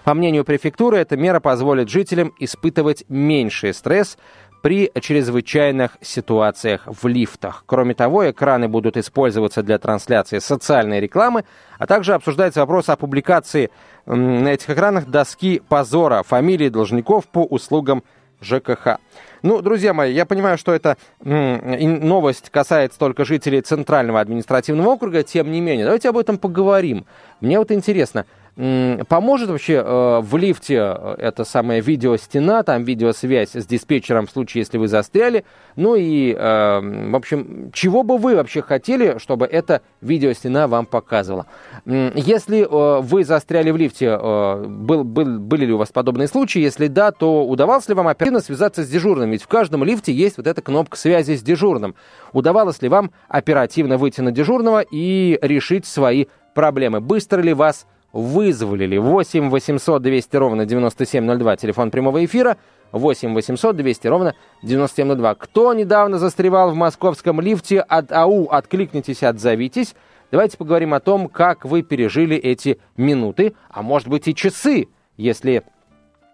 По 0.03 0.13
мнению 0.13 0.45
префектуры, 0.45 0.97
эта 0.97 1.17
мера 1.17 1.39
позволит 1.39 1.89
жителям 1.89 2.33
испытывать 2.39 3.05
меньший 3.09 3.73
стресс 3.73 4.17
при 4.65 4.91
чрезвычайных 4.99 5.97
ситуациях 6.01 6.87
в 6.87 7.07
лифтах. 7.07 7.63
Кроме 7.67 7.93
того, 7.93 8.27
экраны 8.31 8.67
будут 8.67 8.97
использоваться 8.97 9.61
для 9.61 9.77
трансляции 9.77 10.39
социальной 10.39 10.99
рекламы, 10.99 11.45
а 11.77 11.85
также 11.85 12.15
обсуждается 12.15 12.61
вопрос 12.61 12.89
о 12.89 12.95
публикации 12.95 13.69
на 14.07 14.47
этих 14.47 14.71
экранах 14.71 15.05
доски 15.05 15.61
позора 15.69 16.23
фамилии 16.23 16.69
должников 16.69 17.27
по 17.27 17.43
услугам 17.43 18.03
ЖКХ. 18.41 18.97
Ну, 19.41 19.61
друзья 19.61 19.93
мои, 19.93 20.11
я 20.13 20.25
понимаю, 20.25 20.57
что 20.57 20.73
эта 20.73 20.97
новость 21.23 22.49
касается 22.49 22.97
только 22.97 23.25
жителей 23.25 23.61
Центрального 23.61 24.19
административного 24.19 24.89
округа, 24.89 25.23
тем 25.23 25.51
не 25.51 25.61
менее, 25.61 25.85
давайте 25.85 26.09
об 26.09 26.17
этом 26.17 26.37
поговорим. 26.37 27.05
Мне 27.41 27.59
вот 27.59 27.71
интересно, 27.71 28.25
Поможет 28.55 29.49
вообще 29.49 29.83
э, 29.85 30.19
в 30.21 30.37
лифте 30.37 30.75
э, 30.77 31.15
эта 31.17 31.43
самая 31.43 31.81
видеостена, 31.81 32.63
там 32.63 32.85
видеосвязь 32.85 33.53
с 33.53 33.65
диспетчером 33.65 34.27
в 34.27 34.31
случае, 34.31 34.61
если 34.61 34.77
вы 34.77 34.87
застряли. 34.87 35.43
Ну 35.75 35.95
и, 35.95 36.33
э, 36.33 37.09
в 37.09 37.15
общем, 37.17 37.69
чего 37.73 38.03
бы 38.03 38.17
вы 38.17 38.37
вообще 38.37 38.61
хотели, 38.61 39.17
чтобы 39.17 39.45
эта 39.45 39.81
видеостена 39.99 40.69
вам 40.69 40.85
показывала? 40.85 41.47
Если 41.85 42.65
вы 42.69 43.25
застряли 43.25 43.71
в 43.71 43.77
лифте, 43.77 44.17
был, 44.17 45.03
был, 45.03 45.39
были 45.39 45.65
ли 45.65 45.73
у 45.73 45.77
вас 45.77 45.89
подобные 45.89 46.29
случаи? 46.29 46.59
Если 46.59 46.87
да, 46.87 47.11
то 47.11 47.45
удавалось 47.45 47.89
ли 47.89 47.93
вам 47.93 48.07
оперативно 48.07 48.39
связаться 48.39 48.85
с 48.85 48.87
дежурным? 48.87 49.31
Ведь 49.31 49.43
в 49.43 49.49
каждом 49.49 49.83
лифте 49.83 50.13
есть 50.13 50.37
вот 50.37 50.47
эта 50.47 50.61
кнопка 50.61 50.97
связи 50.97 51.35
с 51.35 51.41
дежурным. 51.41 51.93
Удавалось 52.31 52.81
ли 52.81 52.87
вам 52.87 53.11
оперативно 53.27 53.97
выйти 53.97 54.21
на 54.21 54.31
дежурного 54.31 54.79
и 54.79 55.37
решить 55.41 55.85
свои 55.85 56.27
проблемы? 56.53 57.01
Быстро 57.01 57.41
ли 57.41 57.53
вас 57.53 57.85
вызволили. 58.15 58.97
8 58.97 59.49
800 59.49 60.01
200 60.01 60.37
ровно 60.37 60.65
9702, 60.65 61.57
телефон 61.57 61.91
прямого 61.91 62.23
эфира. 62.23 62.57
8 62.93 63.33
800 63.33 63.75
200 63.75 64.07
ровно 64.07 64.35
9702. 64.63 65.35
Кто 65.35 65.73
недавно 65.73 66.17
застревал 66.17 66.71
в 66.71 66.75
московском 66.75 67.41
лифте 67.41 67.81
от 67.81 68.13
АУ, 68.13 68.45
откликнитесь, 68.45 69.21
отзовитесь. 69.21 69.95
Давайте 70.31 70.57
поговорим 70.57 70.93
о 70.93 71.01
том, 71.01 71.27
как 71.27 71.65
вы 71.65 71.81
пережили 71.83 72.37
эти 72.37 72.79
минуты, 72.95 73.53
а 73.69 73.81
может 73.81 74.07
быть 74.07 74.29
и 74.29 74.33
часы, 74.33 74.87
если 75.17 75.63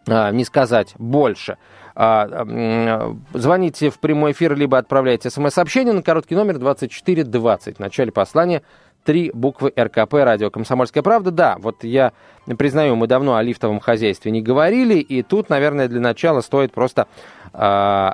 а, 0.07 0.31
не 0.31 0.45
сказать 0.45 0.93
больше. 0.99 1.57
А, 1.95 2.45
звоните 3.33 3.89
в 3.89 3.99
прямой 3.99 4.33
эфир, 4.33 4.55
либо 4.55 4.77
отправляйте 4.77 5.31
смс-сообщение 5.31 5.93
на 5.93 6.03
короткий 6.03 6.35
номер 6.35 6.59
2420. 6.59 7.77
В 7.77 7.79
начале 7.79 8.11
послания 8.11 8.61
три 9.03 9.31
буквы 9.33 9.73
РКП, 9.77 10.13
радио 10.13 10.49
«Комсомольская 10.49 11.03
правда». 11.03 11.31
Да, 11.31 11.55
вот 11.59 11.83
я 11.83 12.13
признаю, 12.57 12.95
мы 12.95 13.07
давно 13.07 13.35
о 13.35 13.43
лифтовом 13.43 13.79
хозяйстве 13.79 14.31
не 14.31 14.41
говорили, 14.41 14.95
и 14.95 15.23
тут, 15.23 15.49
наверное, 15.49 15.87
для 15.87 15.99
начала 15.99 16.41
стоит 16.41 16.71
просто, 16.71 17.07
э, 17.53 18.09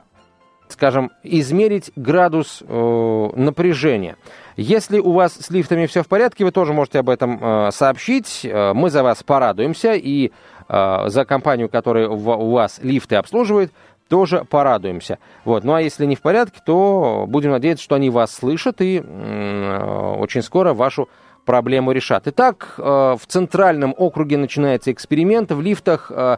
скажем, 0.70 1.12
измерить 1.24 1.91
градус 1.96 2.63
э, 2.65 3.29
напряжения. 3.36 4.17
Если 4.56 5.00
у 5.00 5.12
вас 5.12 5.34
с 5.34 5.50
лифтами 5.50 5.86
все 5.86 6.03
в 6.03 6.08
порядке, 6.08 6.44
вы 6.44 6.51
тоже 6.51 6.74
можете 6.74 7.00
об 7.00 7.10
этом 7.10 7.39
э, 7.41 7.72
сообщить. 7.72 8.41
Э, 8.44 8.74
мы 8.74 8.89
за 8.89 9.03
вас 9.03 9.24
порадуемся, 9.24 9.94
и 9.94 10.32
э, 10.67 11.03
за 11.08 11.25
компанию, 11.25 11.70
которая 11.70 12.10
у 12.10 12.51
вас 12.51 12.79
лифты 12.82 13.15
обслуживает, 13.15 13.72
тоже 14.07 14.45
порадуемся. 14.49 15.19
Вот. 15.45 15.63
Ну 15.63 15.73
а 15.73 15.81
если 15.81 16.05
не 16.05 16.15
в 16.15 16.21
порядке, 16.21 16.59
то 16.65 17.25
будем 17.27 17.51
надеяться, 17.51 17.83
что 17.83 17.95
они 17.95 18.09
вас 18.09 18.33
слышат 18.33 18.81
и 18.81 18.99
очень 18.99 20.41
скоро 20.41 20.73
вашу 20.73 21.09
проблему 21.47 21.93
решат. 21.93 22.27
Итак, 22.27 22.75
э, 22.77 22.81
в 22.81 23.21
центральном 23.25 23.95
округе 23.97 24.37
начинается 24.37 24.91
эксперимент. 24.91 25.51
В 25.51 25.61
лифтах 25.61 26.11
э, 26.13 26.37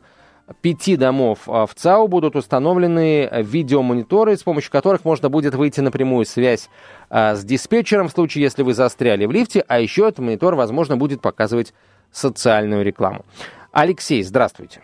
пяти 0.62 0.96
домов 0.96 1.40
э, 1.48 1.66
в 1.66 1.74
ЦАУ 1.74 2.08
будут 2.08 2.38
установлены 2.38 3.28
видеомониторы, 3.32 4.38
с 4.38 4.44
помощью 4.44 4.72
которых 4.72 5.04
можно 5.04 5.30
будет 5.30 5.56
выйти 5.56 5.82
на 5.82 5.92
прямую 5.92 6.26
связь 6.26 6.70
с 7.10 7.44
диспетчером 7.44 8.08
в 8.08 8.12
случае, 8.12 8.44
если 8.44 8.62
вы 8.62 8.74
застряли 8.74 9.26
в 9.26 9.32
лифте, 9.32 9.66
а 9.68 9.80
еще 9.80 10.08
этот 10.08 10.20
монитор, 10.20 10.56
возможно, 10.56 10.96
будет 10.96 11.22
показывать 11.22 11.74
социальную 12.12 12.86
рекламу. 12.86 13.26
Алексей, 13.72 14.22
здравствуйте. 14.22 14.82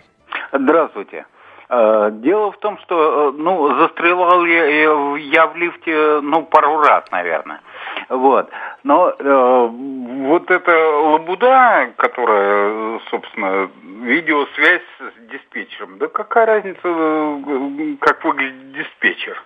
Здравствуйте. 0.51 1.25
Э, 1.68 2.10
дело 2.12 2.52
в 2.52 2.58
том, 2.58 2.78
что, 2.80 3.30
э, 3.30 3.38
ну, 3.38 3.76
застревал 3.80 4.46
я, 4.46 4.66
я 5.18 5.48
в 5.48 5.56
лифте, 5.56 6.20
ну, 6.22 6.44
пару 6.44 6.80
раз, 6.80 7.04
наверное. 7.12 7.62
Вот. 8.10 8.50
Но 8.84 9.10
э, 9.10 9.68
вот 10.28 10.52
эта 10.52 10.72
лабуда, 10.72 11.92
которая, 11.98 13.00
собственно, 13.10 13.70
видеосвязь 14.02 14.82
с 15.00 15.32
диспетчером, 15.32 15.98
да 15.98 16.08
какая 16.08 16.46
разница, 16.46 16.80
э, 16.84 17.96
как 18.00 18.24
выглядит 18.24 18.74
диспетчер? 18.74 19.42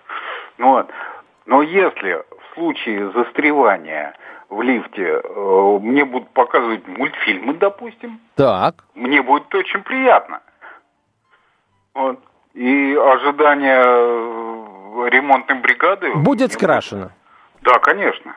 Вот. 0.58 0.90
Но 1.46 1.62
если 1.62 2.12
в 2.14 2.54
случае 2.54 3.10
застревания 3.12 4.14
в 4.50 4.60
лифте 4.60 5.22
э, 5.24 5.78
мне 5.80 6.04
будут 6.04 6.28
показывать 6.30 6.86
мультфильмы, 6.86 7.54
допустим, 7.54 8.20
так. 8.36 8.84
мне 8.94 9.22
будет 9.22 9.54
очень 9.54 9.82
приятно. 9.82 10.42
Вот. 11.94 12.18
И 12.54 12.94
ожидание 12.94 13.82
э, 13.84 15.08
ремонтной 15.10 15.60
бригады... 15.60 16.14
Будет 16.14 16.52
скрашено. 16.52 17.12
Да, 17.62 17.78
конечно. 17.78 18.34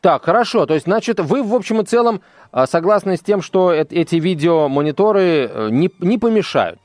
Так, 0.00 0.24
хорошо. 0.24 0.66
То 0.66 0.74
есть, 0.74 0.86
значит, 0.86 1.20
вы, 1.20 1.42
в 1.42 1.54
общем 1.54 1.80
и 1.80 1.84
целом, 1.84 2.20
а, 2.50 2.66
согласны 2.66 3.16
с 3.16 3.20
тем, 3.20 3.40
что 3.40 3.72
эти 3.72 4.16
видеомониторы 4.16 5.48
э, 5.50 5.68
не, 5.70 5.90
не 6.00 6.18
помешают? 6.18 6.78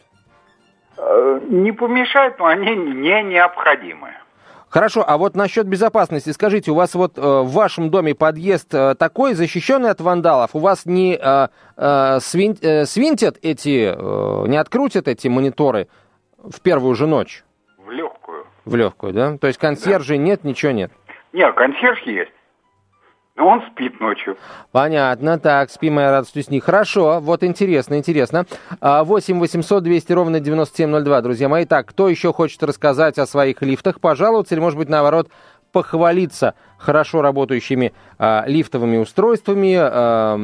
Э, 0.97 1.39
не 1.49 1.71
помешают, 1.71 2.39
но 2.39 2.45
они 2.45 2.75
не 2.75 3.23
необходимы. 3.23 4.13
Хорошо, 4.77 5.03
а 5.07 5.17
вот 5.17 5.35
насчет 5.35 5.65
безопасности, 5.65 6.29
скажите, 6.29 6.69
у 6.69 6.75
вас 6.75 6.93
вот 6.93 7.17
э, 7.17 7.21
в 7.21 7.51
вашем 7.51 7.89
доме 7.89 8.13
подъезд 8.13 8.75
э, 8.75 8.93
такой, 8.93 9.33
защищенный 9.33 9.89
от 9.89 9.99
вандалов? 10.01 10.51
У 10.53 10.59
вас 10.59 10.85
не 10.85 11.17
э, 11.19 11.47
э, 11.77 12.19
свин, 12.19 12.55
э, 12.61 12.85
свинтят 12.85 13.39
эти, 13.41 13.91
э, 13.91 14.47
не 14.47 14.55
открутят 14.55 15.07
эти 15.07 15.29
мониторы 15.29 15.87
в 16.37 16.61
первую 16.61 16.93
же 16.93 17.07
ночь? 17.07 17.43
В 17.79 17.89
легкую. 17.89 18.45
В 18.65 18.75
легкую, 18.75 19.13
да? 19.13 19.37
То 19.39 19.47
есть 19.47 19.57
консьержей 19.57 20.19
да. 20.19 20.23
нет, 20.25 20.43
ничего 20.43 20.71
нет? 20.71 20.91
Нет, 21.33 21.55
консьерж 21.55 21.99
есть. 22.03 22.31
Он 23.37 23.61
спит 23.71 23.99
ночью. 23.99 24.35
Понятно. 24.71 25.37
Так, 25.39 25.69
спи, 25.69 25.89
моя 25.89 26.11
радость 26.11 26.43
с 26.43 26.49
них. 26.49 26.63
Хорошо. 26.63 27.19
Вот 27.21 27.43
интересно, 27.43 27.95
интересно. 27.95 28.45
8 28.81 29.39
800 29.39 29.83
200 29.83 30.13
ровно 30.13 30.39
9702, 30.39 31.21
друзья 31.21 31.47
мои. 31.47 31.65
Так, 31.65 31.87
кто 31.87 32.09
еще 32.09 32.33
хочет 32.33 32.63
рассказать 32.63 33.19
о 33.19 33.27
своих 33.27 33.61
лифтах, 33.61 33.99
пожалуйста, 33.99 34.55
или, 34.55 34.61
может 34.61 34.79
быть, 34.79 34.89
наоборот, 34.89 35.29
похвалиться 35.71 36.55
хорошо 36.77 37.21
работающими 37.21 37.93
а, 38.17 38.43
лифтовыми 38.47 38.97
устройствами. 38.97 39.75
А, 39.79 40.35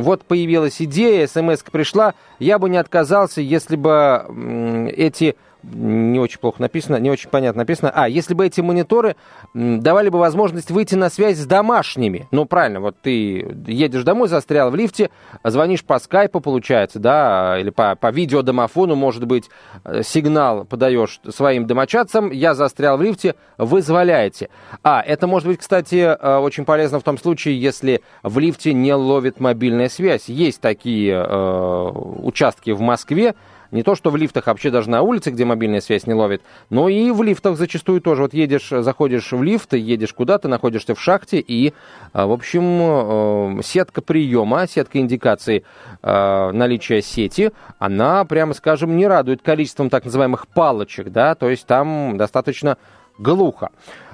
вот 0.00 0.24
появилась 0.24 0.82
идея, 0.82 1.26
смс 1.26 1.62
пришла. 1.70 2.14
Я 2.38 2.58
бы 2.58 2.68
не 2.68 2.78
отказался, 2.78 3.40
если 3.40 3.76
бы 3.76 4.90
эти 4.96 5.36
не 5.62 6.18
очень 6.18 6.38
плохо 6.38 6.60
написано, 6.60 6.96
не 6.96 7.10
очень 7.10 7.30
понятно 7.30 7.60
написано. 7.60 7.92
А, 7.94 8.08
если 8.08 8.34
бы 8.34 8.46
эти 8.46 8.60
мониторы 8.60 9.16
давали 9.54 10.08
бы 10.08 10.18
возможность 10.18 10.70
выйти 10.70 10.94
на 10.94 11.10
связь 11.10 11.38
с 11.38 11.46
домашними. 11.46 12.26
Ну, 12.30 12.44
правильно, 12.46 12.80
вот 12.80 12.96
ты 13.00 13.46
едешь 13.66 14.02
домой, 14.02 14.28
застрял 14.28 14.70
в 14.70 14.76
лифте, 14.76 15.10
звонишь 15.44 15.84
по 15.84 15.98
скайпу, 15.98 16.40
получается, 16.40 16.98
да, 16.98 17.58
или 17.58 17.70
по, 17.70 17.96
по 17.96 18.10
видеодомофону, 18.10 18.94
может 18.94 19.26
быть, 19.26 19.48
э, 19.84 20.02
сигнал 20.02 20.64
подаешь 20.64 21.20
своим 21.28 21.66
домочадцам, 21.66 22.30
я 22.30 22.54
застрял 22.54 22.96
в 22.96 23.02
лифте, 23.02 23.34
вызволяете. 23.58 24.48
А, 24.82 25.02
это 25.02 25.26
может 25.26 25.48
быть, 25.48 25.60
кстати, 25.60 25.96
э, 25.96 26.36
очень 26.38 26.64
полезно 26.64 27.00
в 27.00 27.02
том 27.02 27.18
случае, 27.18 27.60
если 27.60 28.02
в 28.22 28.38
лифте 28.38 28.72
не 28.72 28.94
ловит 28.94 29.40
мобильная 29.40 29.88
связь. 29.88 30.28
Есть 30.28 30.60
такие 30.60 31.14
э, 31.14 31.90
участки 32.22 32.70
в 32.70 32.80
Москве, 32.80 33.34
не 33.72 33.82
то, 33.82 33.94
что 33.94 34.10
в 34.10 34.16
лифтах, 34.16 34.46
вообще 34.46 34.70
даже 34.70 34.90
на 34.90 35.02
улице, 35.02 35.30
где 35.30 35.44
мобильная 35.44 35.80
связь 35.80 36.06
не 36.06 36.14
ловит, 36.14 36.42
но 36.70 36.88
и 36.88 37.10
в 37.10 37.22
лифтах 37.22 37.56
зачастую 37.56 38.00
тоже. 38.00 38.22
Вот 38.22 38.34
едешь, 38.34 38.68
заходишь 38.68 39.32
в 39.32 39.42
лифт, 39.42 39.72
едешь 39.72 40.12
куда-то, 40.12 40.46
находишься 40.46 40.94
в 40.94 41.00
шахте, 41.00 41.40
и, 41.40 41.72
а, 42.12 42.26
в 42.26 42.32
общем, 42.32 43.58
э, 43.58 43.62
сетка 43.62 44.02
приема, 44.02 44.66
сетка 44.68 44.98
индикации 44.98 45.64
э, 46.02 46.50
наличия 46.52 47.02
сети, 47.02 47.50
она, 47.78 48.24
прямо 48.24 48.54
скажем, 48.54 48.96
не 48.96 49.06
радует 49.06 49.42
количеством 49.42 49.90
так 49.90 50.04
называемых 50.04 50.46
палочек, 50.48 51.10
да, 51.10 51.34
то 51.34 51.48
есть 51.48 51.66
там 51.66 52.16
достаточно 52.16 52.76
глухо. 53.18 53.70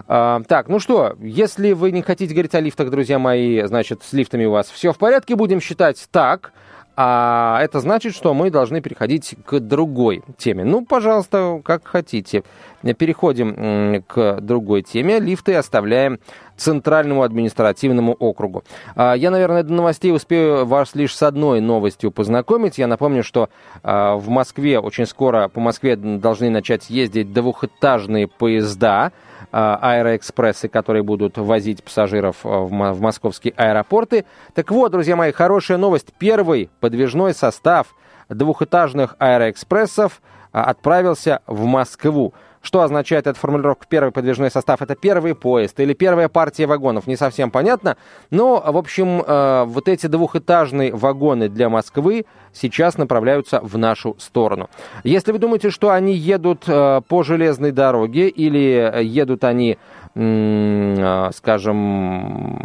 А, 0.07 0.41
так, 0.47 0.69
ну 0.69 0.79
что, 0.79 1.17
если 1.21 1.73
вы 1.73 1.91
не 1.91 2.03
хотите 2.03 2.33
говорить 2.33 2.55
о 2.55 2.61
лифтах, 2.61 2.91
друзья 2.91 3.19
мои, 3.19 3.63
значит, 3.63 4.03
с 4.05 4.13
лифтами 4.13 4.45
у 4.45 4.53
вас 4.53 4.71
все 4.71 4.93
в 4.93 4.99
порядке, 4.99 5.35
будем 5.37 5.61
считать 5.61 6.07
так. 6.11 6.53
А 7.01 7.61
это 7.63 7.79
значит, 7.79 8.13
что 8.13 8.35
мы 8.35 8.51
должны 8.51 8.81
переходить 8.81 9.37
к 9.47 9.61
другой 9.61 10.25
теме. 10.37 10.65
Ну, 10.65 10.85
пожалуйста, 10.85 11.61
как 11.65 11.87
хотите. 11.87 12.43
Переходим 12.83 14.03
к 14.03 14.41
другой 14.41 14.83
теме. 14.83 15.21
Лифты 15.21 15.55
оставляем 15.55 16.19
Центральному 16.59 17.23
административному 17.23 18.13
округу. 18.13 18.65
А, 18.97 19.15
я, 19.15 19.31
наверное, 19.31 19.63
до 19.63 19.73
новостей 19.73 20.13
успею 20.13 20.67
вас 20.67 20.95
лишь 20.95 21.17
с 21.17 21.23
одной 21.23 21.61
новостью 21.61 22.11
познакомить. 22.11 22.79
Я 22.79 22.89
напомню, 22.89 23.23
что 23.23 23.49
а, 23.83 24.17
в 24.17 24.29
Москве 24.29 24.81
очень 24.81 25.07
скоро 25.07 25.49
по 25.49 25.61
Москве 25.61 25.97
должны 25.97 26.51
начать 26.51 26.91
ездить 26.91 27.33
двухэтажные 27.33 28.27
поезда 28.27 29.13
а, 29.53 29.79
аэроэкспрессы, 29.81 30.69
которые 30.69 31.05
будут 31.05 31.39
возить 31.39 31.85
пассажиров 31.85 32.39
в 32.43 33.01
московские 33.01 33.55
аэропорты. 33.57 34.25
Так 34.55 34.73
вот, 34.73 34.91
друзья 34.91 35.15
мои, 35.15 35.31
хорошая 35.31 35.79
новость. 35.79 36.13
Первый 36.19 36.71
подвижной 36.81 37.35
состав 37.35 37.95
двухэтажных 38.29 39.15
аэроэкспрессов 39.19 40.21
отправился 40.51 41.41
в 41.47 41.65
Москву. 41.67 42.35
Что 42.63 42.83
означает 42.83 43.27
эта 43.27 43.39
формулировка 43.39 43.87
«первый 43.89 44.11
подвижной 44.11 44.51
состав»? 44.51 44.83
Это 44.83 44.95
первый 44.95 45.35
поезд 45.35 45.79
или 45.81 45.93
первая 45.95 46.29
партия 46.29 46.67
вагонов, 46.67 47.07
не 47.07 47.17
совсем 47.17 47.51
понятно. 47.51 47.97
Но, 48.31 48.63
в 48.65 48.77
общем, 48.77 49.23
э, 49.27 49.65
вот 49.67 49.89
эти 49.89 50.07
двухэтажные 50.07 50.95
вагоны 50.95 51.49
для 51.49 51.69
Москвы 51.69 52.27
сейчас 52.53 52.99
направляются 52.99 53.61
в 53.61 53.79
нашу 53.79 54.17
сторону. 54.19 54.69
Если 55.05 55.33
вы 55.33 55.39
думаете, 55.39 55.71
что 55.71 55.91
они 55.91 56.15
едут 56.15 56.65
э, 56.67 57.01
по 57.07 57.23
железной 57.23 57.71
дороге 57.71 58.29
или 58.29 59.03
едут 59.05 59.45
они, 59.45 59.79
э, 60.15 61.31
скажем, 61.35 62.59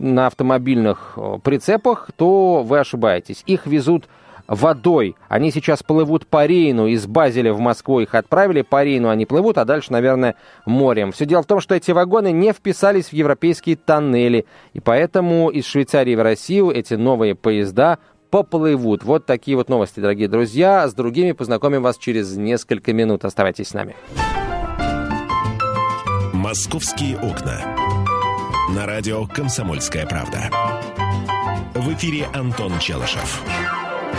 на 0.00 0.26
автомобильных 0.26 1.18
прицепах, 1.42 2.10
то 2.16 2.62
вы 2.62 2.78
ошибаетесь. 2.78 3.42
Их 3.46 3.66
везут 3.66 4.04
водой. 4.46 5.16
Они 5.28 5.50
сейчас 5.50 5.82
плывут 5.82 6.26
по 6.26 6.46
Рейну, 6.46 6.86
из 6.86 7.06
Базеля 7.06 7.52
в 7.52 7.60
Москву 7.60 8.00
их 8.00 8.14
отправили, 8.14 8.62
по 8.62 8.82
Рейну 8.84 9.08
они 9.08 9.26
плывут, 9.26 9.58
а 9.58 9.64
дальше, 9.64 9.92
наверное, 9.92 10.36
морем. 10.66 11.12
Все 11.12 11.24
дело 11.24 11.42
в 11.42 11.46
том, 11.46 11.60
что 11.60 11.74
эти 11.74 11.90
вагоны 11.90 12.32
не 12.32 12.52
вписались 12.52 13.06
в 13.06 13.12
европейские 13.12 13.76
тоннели, 13.76 14.46
и 14.72 14.80
поэтому 14.80 15.48
из 15.48 15.66
Швейцарии 15.66 16.14
в 16.14 16.22
Россию 16.22 16.70
эти 16.70 16.94
новые 16.94 17.34
поезда 17.34 17.98
поплывут. 18.30 19.04
Вот 19.04 19.26
такие 19.26 19.56
вот 19.56 19.68
новости, 19.68 20.00
дорогие 20.00 20.28
друзья. 20.28 20.88
С 20.88 20.94
другими 20.94 21.32
познакомим 21.32 21.82
вас 21.82 21.96
через 21.96 22.36
несколько 22.36 22.92
минут. 22.92 23.24
Оставайтесь 23.24 23.68
с 23.68 23.74
нами. 23.74 23.94
«Московские 26.32 27.16
окна». 27.16 27.60
На 28.74 28.86
радио 28.86 29.24
«Комсомольская 29.26 30.04
правда». 30.06 30.50
В 31.74 31.92
эфире 31.92 32.26
Антон 32.34 32.78
Челышев. 32.80 33.42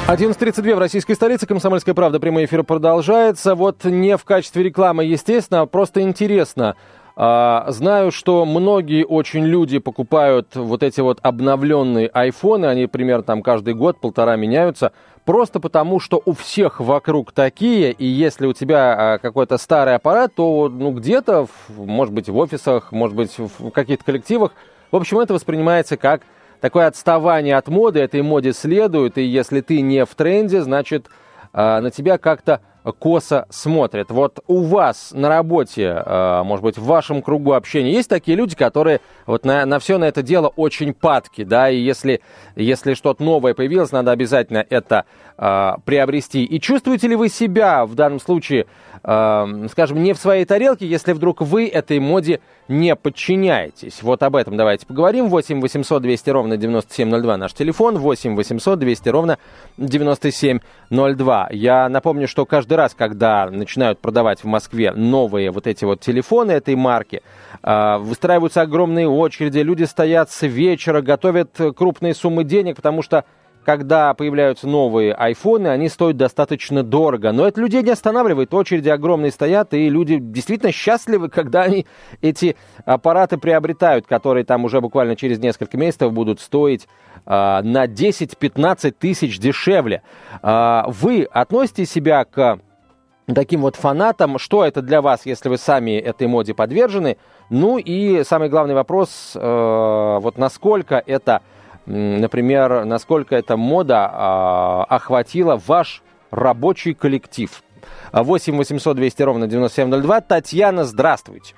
11.32 0.07 0.75
в 0.75 0.77
российской 0.77 1.15
столице. 1.15 1.47
Комсомольская 1.47 1.95
правда. 1.95 2.19
Прямой 2.19 2.45
эфир 2.45 2.63
продолжается. 2.63 3.55
Вот 3.55 3.85
не 3.85 4.17
в 4.17 4.23
качестве 4.23 4.61
рекламы, 4.61 5.03
естественно, 5.03 5.61
а 5.61 5.65
просто 5.65 6.01
интересно. 6.01 6.75
А, 7.15 7.65
знаю, 7.69 8.11
что 8.11 8.45
многие 8.45 9.03
очень 9.03 9.43
люди 9.43 9.79
покупают 9.79 10.55
вот 10.55 10.83
эти 10.83 11.01
вот 11.01 11.17
обновленные 11.23 12.07
айфоны. 12.13 12.67
Они 12.67 12.85
примерно 12.85 13.23
там 13.23 13.41
каждый 13.41 13.73
год, 13.73 13.99
полтора 13.99 14.35
меняются. 14.35 14.91
Просто 15.23 15.59
потому, 15.59 15.99
что 15.99 16.21
у 16.23 16.33
всех 16.33 16.79
вокруг 16.79 17.31
такие, 17.31 17.91
и 17.91 18.05
если 18.05 18.45
у 18.45 18.53
тебя 18.53 19.15
а, 19.15 19.17
какой-то 19.17 19.57
старый 19.57 19.95
аппарат, 19.95 20.35
то 20.35 20.69
ну 20.69 20.91
где-то, 20.91 21.47
может 21.69 22.13
быть, 22.13 22.29
в 22.29 22.37
офисах, 22.37 22.91
может 22.91 23.15
быть, 23.15 23.35
в 23.39 23.71
каких-то 23.71 24.05
коллективах, 24.05 24.51
в 24.91 24.95
общем, 24.97 25.17
это 25.17 25.33
воспринимается 25.33 25.97
как 25.97 26.21
такое 26.65 26.87
отставание 26.87 27.57
от 27.57 27.67
моды, 27.67 27.99
этой 27.99 28.23
моде 28.23 28.51
следует, 28.51 29.19
и 29.19 29.21
если 29.21 29.61
ты 29.61 29.81
не 29.81 30.03
в 30.03 30.15
тренде, 30.15 30.63
значит, 30.63 31.09
э, 31.53 31.79
на 31.79 31.91
тебя 31.91 32.17
как-то 32.17 32.59
косо 32.91 33.45
смотрят. 33.49 34.11
Вот 34.11 34.39
у 34.47 34.61
вас 34.61 35.11
на 35.13 35.29
работе, 35.29 36.03
э, 36.05 36.43
может 36.43 36.63
быть, 36.63 36.77
в 36.77 36.85
вашем 36.85 37.21
кругу 37.21 37.53
общения 37.53 37.91
есть 37.91 38.09
такие 38.09 38.37
люди, 38.37 38.55
которые 38.55 39.01
вот 39.25 39.45
на, 39.45 39.65
на 39.65 39.79
все 39.79 39.97
на 39.97 40.05
это 40.05 40.21
дело 40.21 40.47
очень 40.55 40.93
падки, 40.93 41.43
да, 41.43 41.69
и 41.69 41.77
если, 41.77 42.21
если 42.55 42.93
что-то 42.93 43.23
новое 43.23 43.53
появилось, 43.53 43.91
надо 43.91 44.11
обязательно 44.11 44.65
это 44.69 45.05
э, 45.37 45.71
приобрести. 45.83 46.43
И 46.43 46.59
чувствуете 46.59 47.07
ли 47.07 47.15
вы 47.15 47.29
себя 47.29 47.85
в 47.85 47.95
данном 47.95 48.19
случае, 48.19 48.67
э, 49.03 49.67
скажем, 49.71 50.03
не 50.03 50.13
в 50.13 50.17
своей 50.17 50.45
тарелке, 50.45 50.87
если 50.87 51.13
вдруг 51.13 51.41
вы 51.41 51.67
этой 51.67 51.99
моде 51.99 52.39
не 52.67 52.95
подчиняетесь? 52.95 54.01
Вот 54.03 54.23
об 54.23 54.35
этом 54.35 54.57
давайте 54.57 54.85
поговорим. 54.85 55.29
8 55.29 55.61
800 55.61 56.01
200 56.01 56.29
ровно 56.29 56.57
9702 56.57 57.37
наш 57.37 57.53
телефон, 57.53 57.97
8 57.97 58.35
800 58.35 58.79
200 58.79 59.09
ровно 59.09 59.37
9702. 59.77 61.49
Я 61.51 61.89
напомню, 61.89 62.27
что 62.27 62.45
каждый 62.45 62.74
каждый 62.75 62.83
раз, 62.83 62.93
когда 62.93 63.49
начинают 63.49 63.99
продавать 63.99 64.43
в 64.43 64.47
Москве 64.47 64.91
новые 64.91 65.51
вот 65.51 65.67
эти 65.67 65.85
вот 65.85 66.01
телефоны 66.01 66.51
этой 66.51 66.75
марки, 66.75 67.21
э, 67.63 67.97
выстраиваются 67.99 68.61
огромные 68.61 69.07
очереди, 69.07 69.59
люди 69.59 69.83
стоят 69.83 70.29
с 70.29 70.41
вечера, 70.45 71.01
готовят 71.01 71.57
крупные 71.75 72.13
суммы 72.13 72.43
денег, 72.43 72.75
потому 72.75 73.01
что 73.01 73.23
когда 73.65 74.13
появляются 74.13 74.67
новые 74.67 75.13
айфоны, 75.13 75.67
они 75.67 75.89
стоят 75.89 76.17
достаточно 76.17 76.83
дорого. 76.83 77.31
Но 77.31 77.47
это 77.47 77.59
людей 77.59 77.81
не 77.81 77.89
останавливает, 77.89 78.53
очереди 78.53 78.89
огромные 78.89 79.31
стоят, 79.31 79.73
и 79.73 79.89
люди 79.89 80.19
действительно 80.19 80.71
счастливы, 80.71 81.29
когда 81.29 81.63
они 81.63 81.85
эти 82.21 82.55
аппараты 82.85 83.37
приобретают, 83.37 84.05
которые 84.05 84.45
там 84.45 84.63
уже 84.65 84.79
буквально 84.81 85.15
через 85.15 85.39
несколько 85.39 85.77
месяцев 85.77 86.13
будут 86.13 86.39
стоить 86.39 86.87
э, 87.25 87.29
на 87.61 87.87
10-15 87.87 88.91
тысяч 88.91 89.39
дешевле. 89.39 90.03
Э, 90.43 90.83
вы 90.87 91.23
относите 91.23 91.85
себя 91.85 92.23
к 92.23 92.59
таким 93.33 93.61
вот 93.61 93.75
фанатам? 93.75 94.37
Что 94.37 94.63
это 94.63 94.83
для 94.83 95.01
вас, 95.01 95.25
если 95.25 95.49
вы 95.49 95.57
сами 95.57 95.97
этой 95.97 96.27
моде 96.27 96.53
подвержены? 96.53 97.17
Ну 97.49 97.77
и 97.79 98.23
самый 98.23 98.49
главный 98.49 98.75
вопрос, 98.75 99.31
э, 99.35 100.17
вот 100.21 100.37
насколько 100.37 101.01
это 101.03 101.41
например, 101.85 102.85
насколько 102.85 103.35
эта 103.35 103.57
мода 103.57 104.09
а, 104.11 104.83
охватила 104.89 105.61
ваш 105.65 106.01
рабочий 106.31 106.93
коллектив. 106.93 107.63
8 108.11 108.57
800 108.57 108.95
200 108.95 109.23
ровно 109.23 109.47
9702. 109.47 110.21
Татьяна, 110.21 110.85
здравствуйте. 110.85 111.55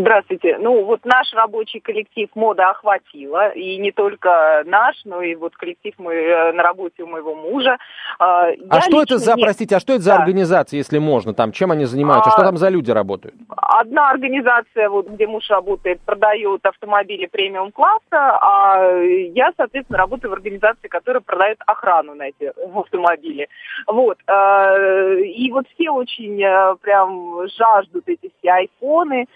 Здравствуйте. 0.00 0.58
Ну, 0.58 0.84
вот 0.84 1.04
наш 1.04 1.32
рабочий 1.34 1.80
коллектив 1.80 2.28
мода 2.34 2.70
охватила, 2.70 3.50
и 3.50 3.76
не 3.78 3.92
только 3.92 4.62
наш, 4.66 4.96
но 5.04 5.22
и 5.22 5.34
вот 5.34 5.54
коллектив 5.56 5.94
мы 5.98 6.14
э, 6.14 6.52
на 6.52 6.62
работе 6.62 7.02
у 7.04 7.06
моего 7.06 7.34
мужа. 7.34 7.76
А, 8.18 8.48
а 8.70 8.80
что 8.80 9.02
это 9.02 9.18
за, 9.18 9.34
не... 9.34 9.42
простите, 9.42 9.76
а 9.76 9.80
что 9.80 9.92
это 9.92 10.02
за 10.02 10.10
да. 10.10 10.16
организация, 10.16 10.78
если 10.78 10.98
можно, 10.98 11.32
там, 11.32 11.52
чем 11.52 11.70
они 11.70 11.84
занимаются, 11.84 12.30
а, 12.30 12.32
что 12.32 12.42
там 12.42 12.56
за 12.56 12.70
люди 12.70 12.90
работают? 12.90 13.34
Одна 13.48 14.10
организация, 14.10 14.88
вот, 14.88 15.08
где 15.08 15.26
муж 15.26 15.48
работает, 15.48 16.00
продает 16.00 16.66
автомобили 16.66 17.26
премиум-класса, 17.26 18.00
а 18.12 19.00
я, 19.00 19.52
соответственно, 19.56 19.98
работаю 19.98 20.30
в 20.30 20.34
организации, 20.34 20.88
которая 20.88 21.20
продает 21.20 21.58
охрану 21.66 22.14
на 22.14 22.28
эти 22.28 22.52
автомобили. 22.74 23.48
Вот. 23.86 24.18
Э, 24.26 25.20
и 25.20 25.52
вот 25.52 25.66
все 25.74 25.90
очень 25.90 26.42
э, 26.42 26.76
прям 26.82 27.46
жаждут 27.56 28.04
эти 28.08 28.32
все 28.38 28.50
айфоны, 28.50 29.26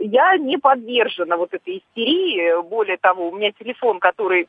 я 0.00 0.36
не 0.36 0.58
подвержена 0.58 1.36
вот 1.36 1.54
этой 1.54 1.78
истерии. 1.78 2.62
Более 2.62 2.96
того, 2.96 3.28
у 3.28 3.36
меня 3.36 3.52
телефон, 3.52 4.00
который 4.00 4.48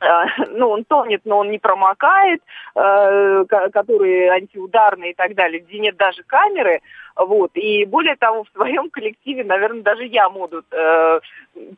э, 0.00 0.06
ну, 0.50 0.70
он 0.70 0.84
тонет, 0.84 1.22
но 1.24 1.38
он 1.38 1.50
не 1.50 1.58
промокает, 1.58 2.42
э, 2.74 3.44
который 3.48 4.28
антиударный 4.28 5.10
и 5.10 5.14
так 5.14 5.34
далее, 5.34 5.60
где 5.60 5.78
нет 5.78 5.96
даже 5.96 6.22
камеры, 6.22 6.80
вот, 7.16 7.52
и 7.54 7.86
более 7.86 8.16
того, 8.16 8.44
в 8.44 8.48
своем 8.50 8.90
коллективе, 8.90 9.42
наверное, 9.42 9.82
даже 9.82 10.04
я 10.04 10.28
моду, 10.28 10.62
э, 10.70 11.20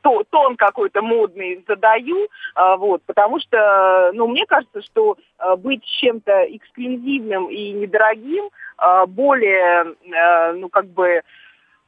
то, 0.02 0.24
тон 0.30 0.56
какой-то 0.56 1.00
модный 1.00 1.64
задаю, 1.68 2.26
вот, 2.56 3.02
потому 3.06 3.38
что, 3.38 4.10
ну, 4.14 4.26
мне 4.26 4.44
кажется, 4.46 4.82
что 4.82 5.16
быть 5.58 5.84
чем-то 5.84 6.44
эксклюзивным 6.56 7.46
и 7.46 7.70
недорогим 7.70 8.50
более, 9.06 9.94
ну, 10.54 10.68
как 10.68 10.86
бы, 10.86 11.22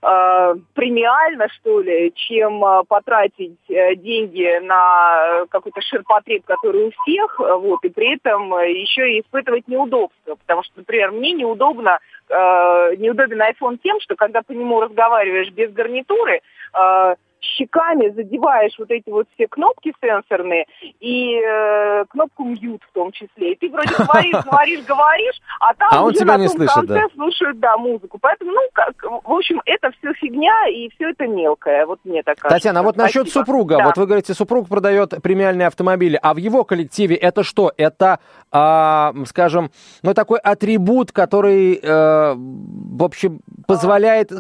премиально, 0.01 1.49
что 1.49 1.81
ли, 1.81 2.13
чем 2.15 2.65
э, 2.65 2.85
потратить 2.89 3.59
э, 3.69 3.95
деньги 3.97 4.59
на 4.63 5.45
какой-то 5.51 5.83
ширпотреб, 5.83 6.43
который 6.47 6.87
у 6.87 6.91
всех, 6.91 7.39
вот, 7.39 7.85
и 7.85 7.91
при 7.91 8.15
этом 8.15 8.51
еще 8.61 9.13
и 9.13 9.21
испытывать 9.21 9.69
неудобства. 9.69 10.37
Потому 10.37 10.63
что, 10.63 10.79
например, 10.79 11.11
мне 11.11 11.33
неудобно, 11.33 11.99
э, 12.29 12.95
неудобен 12.97 13.43
iPhone 13.43 13.79
тем, 13.83 14.01
что 14.01 14.17
когда 14.17 14.41
по 14.41 14.53
нему 14.53 14.81
разговариваешь 14.81 15.51
без 15.51 15.71
гарнитуры, 15.71 16.41
э, 16.73 17.15
щеками 17.41 18.11
задеваешь 18.11 18.75
вот 18.79 18.91
эти 18.91 19.09
вот 19.11 19.27
все 19.35 19.49
кнопки 19.49 19.93
сенсорные 20.01 20.67
и 21.01 21.37
э, 21.37 22.05
кнопку 22.09 22.45
мьют 22.45 22.83
в 22.89 22.93
том 22.93 23.13
числе. 23.13 23.53
И 23.53 23.57
ты 23.57 23.69
вроде 23.71 23.95
говоришь, 23.99 24.45
говоришь, 24.45 24.85
говоришь, 24.85 25.41
а 25.61 25.75
там 25.75 25.89
а 25.93 26.03
уже 26.05 26.17
тебя 26.17 26.37
не 26.37 26.49
слышит, 26.49 26.75
конце 26.75 26.95
да. 26.95 27.09
слушают, 27.15 27.61
да, 27.61 27.77
музыку. 27.77 28.19
Поэтому, 28.21 28.53
ну, 28.53 28.61
как, 28.73 28.95
в 29.03 29.33
общем, 29.33 29.61
это 29.65 29.91
все 29.99 30.13
фигня 30.15 30.69
и 30.69 30.89
все 30.91 31.11
это 31.11 31.27
мелкое. 31.27 31.87
Вот 31.87 32.01
мне 32.05 32.23
так 32.23 32.39
кажется. 32.39 32.59
Татьяна, 32.59 32.81
а 32.81 32.83
вот 32.83 32.97
насчет 32.97 33.29
Спасибо. 33.29 33.45
супруга. 33.45 33.77
Да. 33.79 33.85
Вот 33.87 33.97
вы 33.97 34.07
говорите, 34.07 34.35
супруг 34.35 34.69
продает 34.69 35.15
премиальные 35.23 35.67
автомобили, 35.67 36.19
а 36.23 36.35
в 36.35 36.37
его 36.37 36.65
коллективе 36.65 37.17
это 37.17 37.43
что? 37.43 37.73
Это, 37.77 38.21
а, 38.53 39.13
скажем, 39.27 39.71
ну, 40.03 40.15
такой 40.15 40.39
атрибут, 40.39 41.13
который, 41.13 41.79
э, 41.83 42.35
в 42.35 43.03
общем, 43.03 43.41
позволяет 43.71 44.33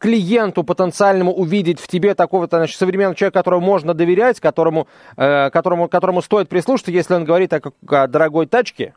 клиенту 0.00 0.64
потенциальному 0.64 1.32
увидеть 1.32 1.78
в 1.78 1.86
тебе 1.86 2.16
такого-то, 2.16 2.56
значит, 2.56 2.76
современного 2.76 3.14
человека, 3.14 3.38
которому 3.38 3.64
можно 3.64 3.94
доверять, 3.94 4.40
которому, 4.40 4.88
э, 5.16 5.50
которому, 5.50 5.88
которому 5.88 6.20
стоит 6.20 6.48
прислушаться, 6.48 6.90
если 6.90 7.14
он 7.14 7.24
говорит 7.24 7.52
о, 7.52 7.60
о 7.88 8.06
дорогой 8.08 8.46
тачке? 8.46 8.94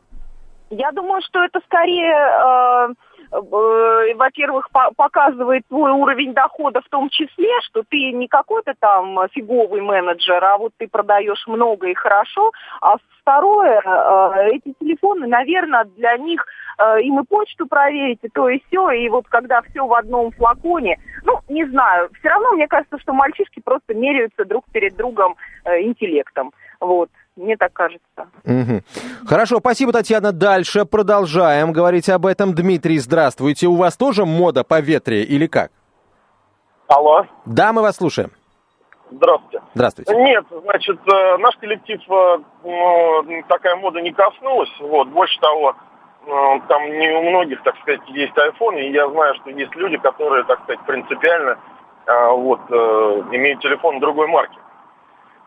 Я 0.70 0.90
думаю, 0.90 1.22
что 1.22 1.44
это 1.44 1.60
скорее, 1.66 2.10
э, 2.10 2.94
во-первых, 3.30 4.70
по 4.70 4.90
показывает 4.96 5.66
твой 5.68 5.92
уровень 5.92 6.32
дохода 6.32 6.80
в 6.80 6.88
том 6.88 7.08
числе, 7.10 7.48
что 7.68 7.82
ты 7.88 8.12
не 8.12 8.28
какой-то 8.28 8.74
там 8.78 9.18
фиговый 9.32 9.80
менеджер, 9.80 10.42
а 10.44 10.58
вот 10.58 10.72
ты 10.78 10.88
продаешь 10.88 11.46
много 11.46 11.88
и 11.88 11.94
хорошо. 11.94 12.52
А 12.80 12.96
второе, 13.20 13.80
э, 13.84 14.50
эти 14.54 14.72
телефоны, 14.78 15.26
наверное, 15.26 15.84
для 15.96 16.16
них 16.16 16.46
э, 16.78 17.02
им 17.02 17.20
и 17.20 17.24
почту 17.24 17.66
проверить, 17.66 18.20
и 18.22 18.28
то, 18.28 18.48
и 18.48 18.60
все, 18.68 18.90
и 18.90 19.08
вот 19.08 19.26
когда 19.28 19.62
все 19.62 19.84
в 19.84 19.92
одном 19.92 20.30
флаконе, 20.32 20.98
ну, 21.24 21.40
не 21.48 21.64
знаю, 21.66 22.08
все 22.18 22.28
равно 22.28 22.52
мне 22.52 22.68
кажется, 22.68 22.98
что 22.98 23.12
мальчишки 23.12 23.60
просто 23.60 23.94
меряются 23.94 24.44
друг 24.44 24.64
перед 24.72 24.94
другом 24.96 25.36
э, 25.64 25.82
интеллектом, 25.82 26.52
вот. 26.80 27.10
Мне 27.36 27.56
так 27.58 27.72
кажется. 27.74 28.28
Угу. 28.44 28.82
Хорошо, 29.26 29.58
спасибо, 29.58 29.92
Татьяна. 29.92 30.32
Дальше 30.32 30.86
продолжаем 30.86 31.72
говорить 31.72 32.08
об 32.08 32.24
этом. 32.24 32.54
Дмитрий, 32.54 32.98
здравствуйте. 32.98 33.66
У 33.66 33.76
вас 33.76 33.96
тоже 33.96 34.24
мода 34.24 34.64
по 34.64 34.80
ветре 34.80 35.22
или 35.22 35.46
как? 35.46 35.70
Алло. 36.88 37.26
Да, 37.44 37.74
мы 37.74 37.82
вас 37.82 37.96
слушаем. 37.96 38.30
Здравствуйте. 39.10 39.60
Здравствуйте. 39.74 40.16
Нет, 40.16 40.46
значит, 40.62 40.98
э, 41.06 41.36
наш 41.38 41.56
коллектив 41.56 42.00
э, 42.08 42.38
ну, 42.64 43.42
такая 43.48 43.76
мода 43.76 44.00
не 44.00 44.12
коснулась. 44.12 44.72
Вот, 44.80 45.08
больше 45.08 45.38
того, 45.40 45.74
э, 46.26 46.60
там 46.68 46.82
не 46.98 47.10
у 47.10 47.22
многих, 47.22 47.62
так 47.62 47.76
сказать, 47.82 48.00
есть 48.08 48.32
iPhone, 48.34 48.80
и 48.80 48.92
я 48.92 49.08
знаю, 49.10 49.34
что 49.36 49.50
есть 49.50 49.74
люди, 49.76 49.98
которые, 49.98 50.44
так 50.44 50.62
сказать, 50.62 50.80
принципиально 50.86 51.58
вот, 52.06 52.60
имеют 52.70 53.60
телефон 53.60 53.98
другой 53.98 54.28
марки. 54.28 54.56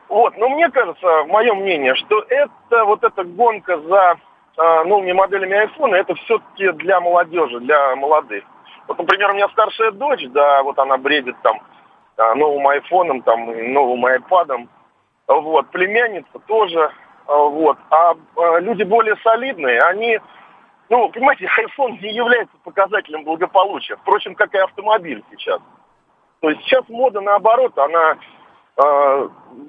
Вот, 0.09 0.35
но 0.37 0.49
мне 0.49 0.69
кажется, 0.69 1.23
мое 1.27 1.53
мнение, 1.53 1.93
что 1.93 2.25
это 2.27 2.83
вот 2.85 3.03
эта 3.03 3.23
гонка 3.23 3.79
за 3.79 4.17
э, 4.57 4.83
новыми 4.85 5.11
моделями 5.11 5.55
айфона, 5.55 5.95
это 5.95 6.15
все-таки 6.15 6.71
для 6.71 6.99
молодежи, 6.99 7.59
для 7.59 7.95
молодых. 7.95 8.43
Вот, 8.87 8.97
например, 8.97 9.29
у 9.29 9.33
меня 9.35 9.47
старшая 9.49 9.91
дочь, 9.91 10.25
да, 10.29 10.63
вот 10.63 10.79
она 10.79 10.97
бредит 10.97 11.35
там 11.43 11.61
э, 12.17 12.33
новым 12.33 12.67
айфоном, 12.67 13.21
там, 13.21 13.45
новым 13.71 14.03
айпадом. 14.07 14.67
Вот, 15.27 15.69
племянница 15.69 16.39
тоже, 16.47 16.79
э, 16.79 16.91
вот. 17.27 17.77
А 17.91 18.15
люди 18.61 18.81
более 18.81 19.15
солидные, 19.17 19.79
они, 19.81 20.19
ну, 20.89 21.07
понимаете, 21.09 21.45
iPhone 21.77 22.01
не 22.01 22.11
является 22.13 22.57
показателем 22.63 23.25
благополучия, 23.25 23.95
впрочем, 23.97 24.33
как 24.33 24.55
и 24.55 24.57
автомобиль 24.57 25.23
сейчас. 25.29 25.61
То 26.39 26.49
есть 26.49 26.63
сейчас 26.63 26.89
мода 26.89 27.21
наоборот, 27.21 27.77
она 27.77 28.17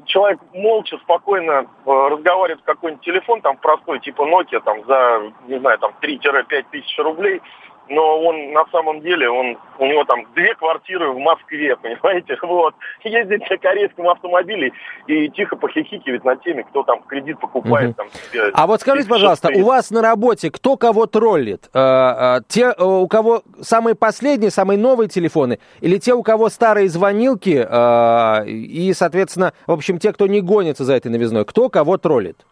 человек 0.07 0.38
молча, 0.53 0.96
спокойно 0.99 1.66
разговаривает 1.85 2.61
в 2.61 2.64
какой-нибудь 2.64 3.05
телефон, 3.05 3.40
там 3.40 3.57
простой, 3.57 3.99
типа 4.01 4.23
Nokia, 4.23 4.61
там 4.61 4.85
за, 4.87 5.33
не 5.49 5.59
знаю, 5.59 5.79
там 5.79 5.94
3-5 6.01 6.64
тысяч 6.70 6.99
рублей, 6.99 7.42
но 7.90 8.20
он 8.20 8.53
на 8.53 8.64
самом 8.70 9.00
деле, 9.00 9.29
он, 9.29 9.59
у 9.79 9.87
него 9.87 10.05
там 10.05 10.24
две 10.35 10.55
квартиры 10.55 11.11
в 11.11 11.18
Москве, 11.18 11.76
понимаете, 11.83 12.38
вот, 12.42 12.74
ездит 13.05 13.48
на 13.50 13.59
корейском 13.59 14.09
автомобиле 14.09 14.72
и 15.07 15.29
тихо 15.31 15.57
похихикивает 15.57 16.24
над 16.24 16.42
теми, 16.42 16.62
кто 16.62 16.85
там 16.85 17.03
кредит 17.03 17.38
покупает. 17.40 17.90
Угу. 17.90 17.96
Там, 17.96 18.09
себе, 18.11 18.50
а 18.55 18.66
вот 18.66 18.81
скажите, 18.81 19.09
пожалуйста, 19.09 19.50
у 19.55 19.64
вас 19.64 19.90
на 19.90 20.00
работе 20.03 20.50
кто 20.50 20.76
кого 20.76 21.07
троллит? 21.07 21.68
Э, 21.74 22.38
э, 22.38 22.40
те, 22.48 22.72
э, 22.76 22.83
у 22.83 23.09
кого 23.09 23.42
самые 23.61 23.96
последние, 23.96 24.50
самые 24.50 24.79
новые 24.79 25.09
телефоны, 25.09 25.59
или 25.81 25.98
те, 25.98 26.14
у 26.14 26.22
кого 26.22 26.48
старые 26.48 26.88
звонилки, 26.88 27.66
и, 28.46 28.92
соответственно, 28.94 29.53
в 29.66 29.72
общем, 29.72 29.98
те, 29.98 30.12
кто 30.12 30.26
не 30.26 30.40
гонится 30.40 30.85
за 30.85 30.94
этой 30.94 31.11
новизной, 31.11 31.44
кто 31.44 31.68
кого 31.68 31.96
троллит? 31.96 32.46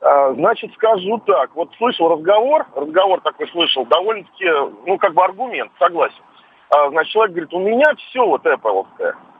А, 0.00 0.32
значит, 0.32 0.72
скажу 0.74 1.18
так. 1.26 1.54
Вот 1.54 1.70
слышал 1.76 2.08
разговор, 2.08 2.66
разговор 2.74 3.20
такой 3.20 3.48
слышал, 3.48 3.84
довольно-таки, 3.86 4.46
ну, 4.86 4.96
как 4.98 5.14
бы 5.14 5.22
аргумент, 5.22 5.70
согласен. 5.78 6.22
А, 6.70 6.88
значит, 6.90 7.12
человек 7.12 7.32
говорит, 7.32 7.54
у 7.54 7.58
меня 7.58 7.94
все 7.96 8.24
вот 8.24 8.44
Apple. 8.46 8.86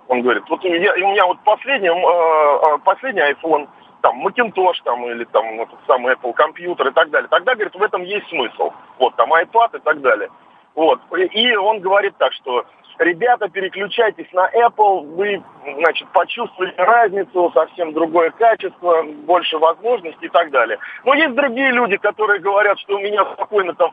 Он 0.08 0.22
говорит, 0.22 0.42
вот 0.48 0.64
у 0.64 0.68
меня, 0.68 0.92
у 0.92 1.12
меня 1.12 1.26
вот 1.26 1.38
последний, 1.44 1.88
а, 1.88 2.78
последний 2.78 3.22
iPhone, 3.22 3.68
там 4.02 4.26
Macintosh 4.26 4.82
там, 4.84 5.06
или 5.06 5.24
там 5.24 5.60
этот 5.60 5.78
самый 5.86 6.14
Apple 6.14 6.32
компьютер 6.34 6.88
и 6.88 6.92
так 6.92 7.10
далее. 7.10 7.28
Тогда, 7.28 7.54
говорит, 7.54 7.74
в 7.74 7.82
этом 7.82 8.02
есть 8.02 8.28
смысл. 8.28 8.72
Вот, 8.98 9.14
там 9.16 9.32
iPad 9.32 9.78
и 9.78 9.80
так 9.80 10.00
далее. 10.00 10.28
Вот. 10.74 11.00
И 11.32 11.56
он 11.56 11.80
говорит 11.80 12.14
так, 12.18 12.32
что 12.32 12.64
ребята, 13.00 13.48
переключайтесь 13.48 14.30
на 14.32 14.48
Apple, 14.50 15.14
вы, 15.16 15.42
значит, 15.78 16.08
почувствуете 16.12 16.80
разницу, 16.82 17.50
совсем 17.52 17.92
другое 17.92 18.30
качество, 18.30 19.02
больше 19.02 19.58
возможностей 19.58 20.26
и 20.26 20.28
так 20.30 20.50
далее. 20.50 20.78
Но 21.04 21.14
есть 21.14 21.34
другие 21.34 21.72
люди, 21.72 21.96
которые 21.96 22.40
говорят, 22.40 22.78
что 22.78 22.96
у 22.96 23.00
меня 23.00 23.24
спокойно 23.32 23.74
там, 23.74 23.92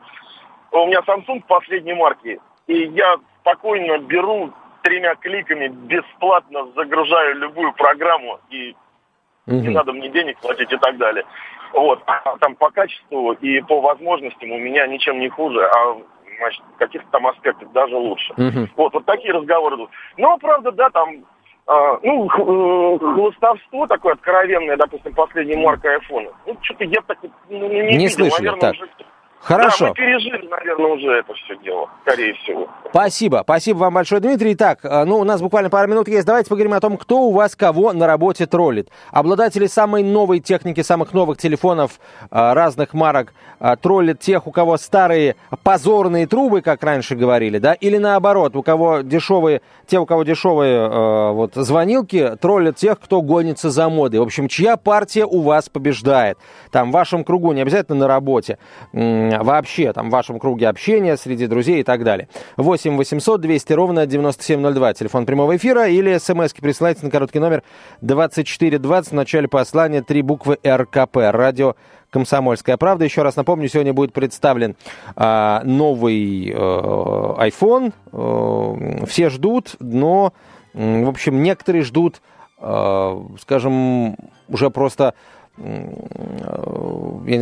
у 0.70 0.86
меня 0.86 1.00
Samsung 1.00 1.42
последней 1.48 1.94
марки, 1.94 2.38
и 2.66 2.84
я 2.88 3.16
спокойно 3.40 3.98
беру 3.98 4.52
тремя 4.82 5.14
кликами, 5.16 5.68
бесплатно 5.68 6.68
загружаю 6.76 7.36
любую 7.36 7.72
программу, 7.72 8.38
и 8.50 8.76
угу. 9.46 9.56
не 9.56 9.68
надо 9.70 9.92
мне 9.92 10.10
денег 10.10 10.38
платить 10.38 10.72
и 10.72 10.76
так 10.76 10.98
далее. 10.98 11.24
Вот, 11.72 12.02
а 12.06 12.36
там 12.38 12.54
по 12.54 12.70
качеству 12.70 13.32
и 13.32 13.60
по 13.60 13.80
возможностям 13.80 14.52
у 14.52 14.58
меня 14.58 14.86
ничем 14.86 15.18
не 15.18 15.28
хуже, 15.28 15.66
а 15.66 15.98
значит, 16.38 16.62
в 16.74 16.78
каких-то 16.78 17.08
там 17.10 17.26
аспектах 17.26 17.70
даже 17.72 17.96
лучше. 17.96 18.32
Угу. 18.32 18.68
Вот, 18.76 18.94
вот 18.94 19.04
такие 19.04 19.32
разговоры 19.32 19.76
идут. 19.76 19.90
Но, 20.16 20.36
правда, 20.38 20.72
да, 20.72 20.90
там, 20.90 21.08
э, 21.14 21.98
ну, 22.02 22.26
э, 22.26 22.98
хвостовство 22.98 23.86
такое 23.86 24.14
откровенное, 24.14 24.76
допустим, 24.76 25.14
последний 25.14 25.56
марка 25.56 25.90
айфона. 25.90 26.30
Ну, 26.46 26.56
что-то 26.62 26.84
я 26.84 27.00
так 27.06 27.18
ну, 27.48 27.68
не, 27.68 27.80
не 27.80 27.96
видел. 27.98 28.10
Слышали, 28.10 28.46
Наверное, 28.46 28.60
так. 28.60 28.74
уже 28.74 28.88
Хорошо. 29.40 29.86
Да, 29.86 29.88
мы 29.90 29.94
пережили, 29.94 30.48
наверное, 30.48 30.92
уже 30.92 31.10
это 31.12 31.32
все 31.34 31.56
дело, 31.58 31.88
скорее 32.02 32.34
всего. 32.34 32.68
Спасибо. 32.90 33.40
Спасибо 33.44 33.78
вам 33.78 33.94
большое, 33.94 34.20
Дмитрий. 34.20 34.54
Так, 34.54 34.80
э, 34.82 35.04
ну, 35.04 35.18
у 35.18 35.24
нас 35.24 35.40
буквально 35.40 35.70
пару 35.70 35.88
минут 35.88 36.08
есть. 36.08 36.26
Давайте 36.26 36.48
поговорим 36.48 36.74
о 36.74 36.80
том, 36.80 36.96
кто 36.96 37.22
у 37.22 37.32
вас 37.32 37.54
кого 37.54 37.92
на 37.92 38.06
работе 38.06 38.46
троллит. 38.46 38.90
Обладатели 39.10 39.66
самой 39.66 40.02
новой 40.02 40.40
техники, 40.40 40.80
самых 40.80 41.12
новых 41.12 41.38
телефонов 41.38 42.00
э, 42.30 42.52
разных 42.52 42.94
марок 42.94 43.32
э, 43.60 43.76
троллят 43.80 44.18
тех, 44.18 44.46
у 44.46 44.50
кого 44.50 44.76
старые 44.76 45.36
позорные 45.62 46.26
трубы, 46.26 46.60
как 46.60 46.82
раньше 46.82 47.14
говорили, 47.14 47.58
да? 47.58 47.74
Или 47.74 47.98
наоборот, 47.98 48.56
у 48.56 48.62
кого 48.62 49.00
дешевые, 49.00 49.62
те, 49.86 49.98
у 49.98 50.06
кого 50.06 50.24
дешевые 50.24 51.32
вот 51.32 51.54
звонилки, 51.54 52.36
троллят 52.40 52.76
тех, 52.76 52.98
кто 52.98 53.22
гонится 53.22 53.70
за 53.70 53.88
модой. 53.88 54.20
В 54.20 54.24
общем, 54.24 54.48
чья 54.48 54.76
партия 54.76 55.24
у 55.24 55.40
вас 55.40 55.68
побеждает? 55.68 56.38
Там, 56.70 56.90
в 56.90 56.92
вашем 56.92 57.24
кругу, 57.24 57.52
не 57.52 57.62
обязательно 57.62 57.98
на 57.98 58.08
работе 58.08 58.58
вообще 59.40 59.92
там 59.92 60.08
в 60.08 60.12
вашем 60.12 60.38
круге 60.38 60.68
общения, 60.68 61.16
среди 61.16 61.46
друзей 61.46 61.80
и 61.80 61.82
так 61.82 62.04
далее. 62.04 62.28
8 62.56 62.96
800 62.96 63.40
200 63.40 63.72
ровно 63.72 64.06
9702, 64.06 64.94
телефон 64.94 65.26
прямого 65.26 65.56
эфира, 65.56 65.88
или 65.88 66.16
смс-ки 66.18 66.60
присылайте 66.60 67.04
на 67.04 67.10
короткий 67.10 67.38
номер 67.38 67.62
2420, 68.00 69.12
в 69.12 69.14
начале 69.14 69.48
послания 69.48 70.02
три 70.02 70.22
буквы 70.22 70.58
РКП, 70.64 71.16
радио 71.16 71.74
«Комсомольская 72.10 72.76
правда». 72.76 73.04
Еще 73.04 73.22
раз 73.22 73.36
напомню, 73.36 73.68
сегодня 73.68 73.92
будет 73.92 74.12
представлен 74.12 74.76
а, 75.14 75.62
новый 75.64 76.48
э, 76.48 76.54
iPhone. 76.54 77.92
Э, 78.12 79.04
все 79.06 79.28
ждут, 79.28 79.76
но, 79.80 80.32
в 80.72 81.08
общем, 81.08 81.42
некоторые 81.42 81.82
ждут, 81.82 82.22
э, 82.60 83.20
скажем, 83.40 84.16
уже 84.48 84.70
просто 84.70 85.14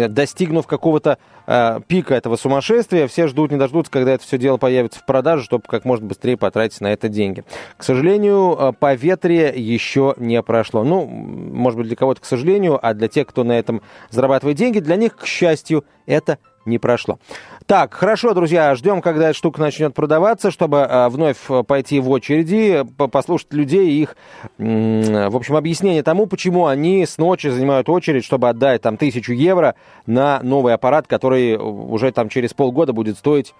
достигнув 0.08 0.66
какого-то 0.66 1.18
э, 1.46 1.80
пика 1.86 2.14
этого 2.14 2.36
сумасшествия, 2.36 3.06
все 3.06 3.26
ждут, 3.26 3.50
не 3.50 3.58
дождутся, 3.58 3.92
когда 3.92 4.12
это 4.12 4.24
все 4.24 4.38
дело 4.38 4.56
появится 4.56 5.00
в 5.00 5.06
продаже, 5.06 5.44
чтобы 5.44 5.64
как 5.66 5.84
можно 5.84 6.06
быстрее 6.06 6.36
потратить 6.36 6.80
на 6.80 6.92
это 6.92 7.08
деньги. 7.08 7.44
К 7.76 7.82
сожалению, 7.82 8.56
э, 8.58 8.72
поветрие 8.78 9.52
еще 9.54 10.14
не 10.16 10.42
прошло. 10.42 10.84
Ну, 10.84 11.06
может 11.06 11.78
быть, 11.78 11.88
для 11.88 11.96
кого-то, 11.96 12.20
к 12.20 12.24
сожалению, 12.24 12.78
а 12.80 12.94
для 12.94 13.08
тех, 13.08 13.26
кто 13.26 13.44
на 13.44 13.52
этом 13.52 13.82
зарабатывает 14.10 14.56
деньги, 14.56 14.80
для 14.80 14.96
них, 14.96 15.16
к 15.16 15.26
счастью, 15.26 15.84
это 16.06 16.38
не 16.66 16.78
прошло. 16.78 17.18
Так, 17.66 17.94
хорошо, 17.94 18.34
друзья, 18.34 18.74
ждем, 18.74 19.00
когда 19.00 19.30
эта 19.30 19.38
штука 19.38 19.60
начнет 19.60 19.94
продаваться, 19.94 20.50
чтобы 20.50 20.78
э, 20.78 21.08
вновь 21.08 21.38
пойти 21.66 22.00
в 22.00 22.10
очереди, 22.10 22.84
послушать 22.96 23.52
людей 23.52 23.88
и 23.90 24.02
их, 24.02 24.16
э, 24.58 25.28
в 25.28 25.36
общем, 25.36 25.56
объяснение 25.56 26.02
тому, 26.02 26.26
почему 26.26 26.66
они 26.66 27.06
с 27.06 27.18
ночи 27.18 27.48
занимают 27.48 27.88
очередь, 27.88 28.24
чтобы 28.24 28.48
отдать 28.48 28.82
там 28.82 28.96
тысячу 28.96 29.32
евро 29.32 29.74
на 30.06 30.40
новый 30.42 30.74
аппарат, 30.74 31.06
который 31.06 31.56
уже 31.56 32.12
там 32.12 32.28
через 32.28 32.52
полгода 32.52 32.92
будет 32.92 33.18
стоить 33.18 33.54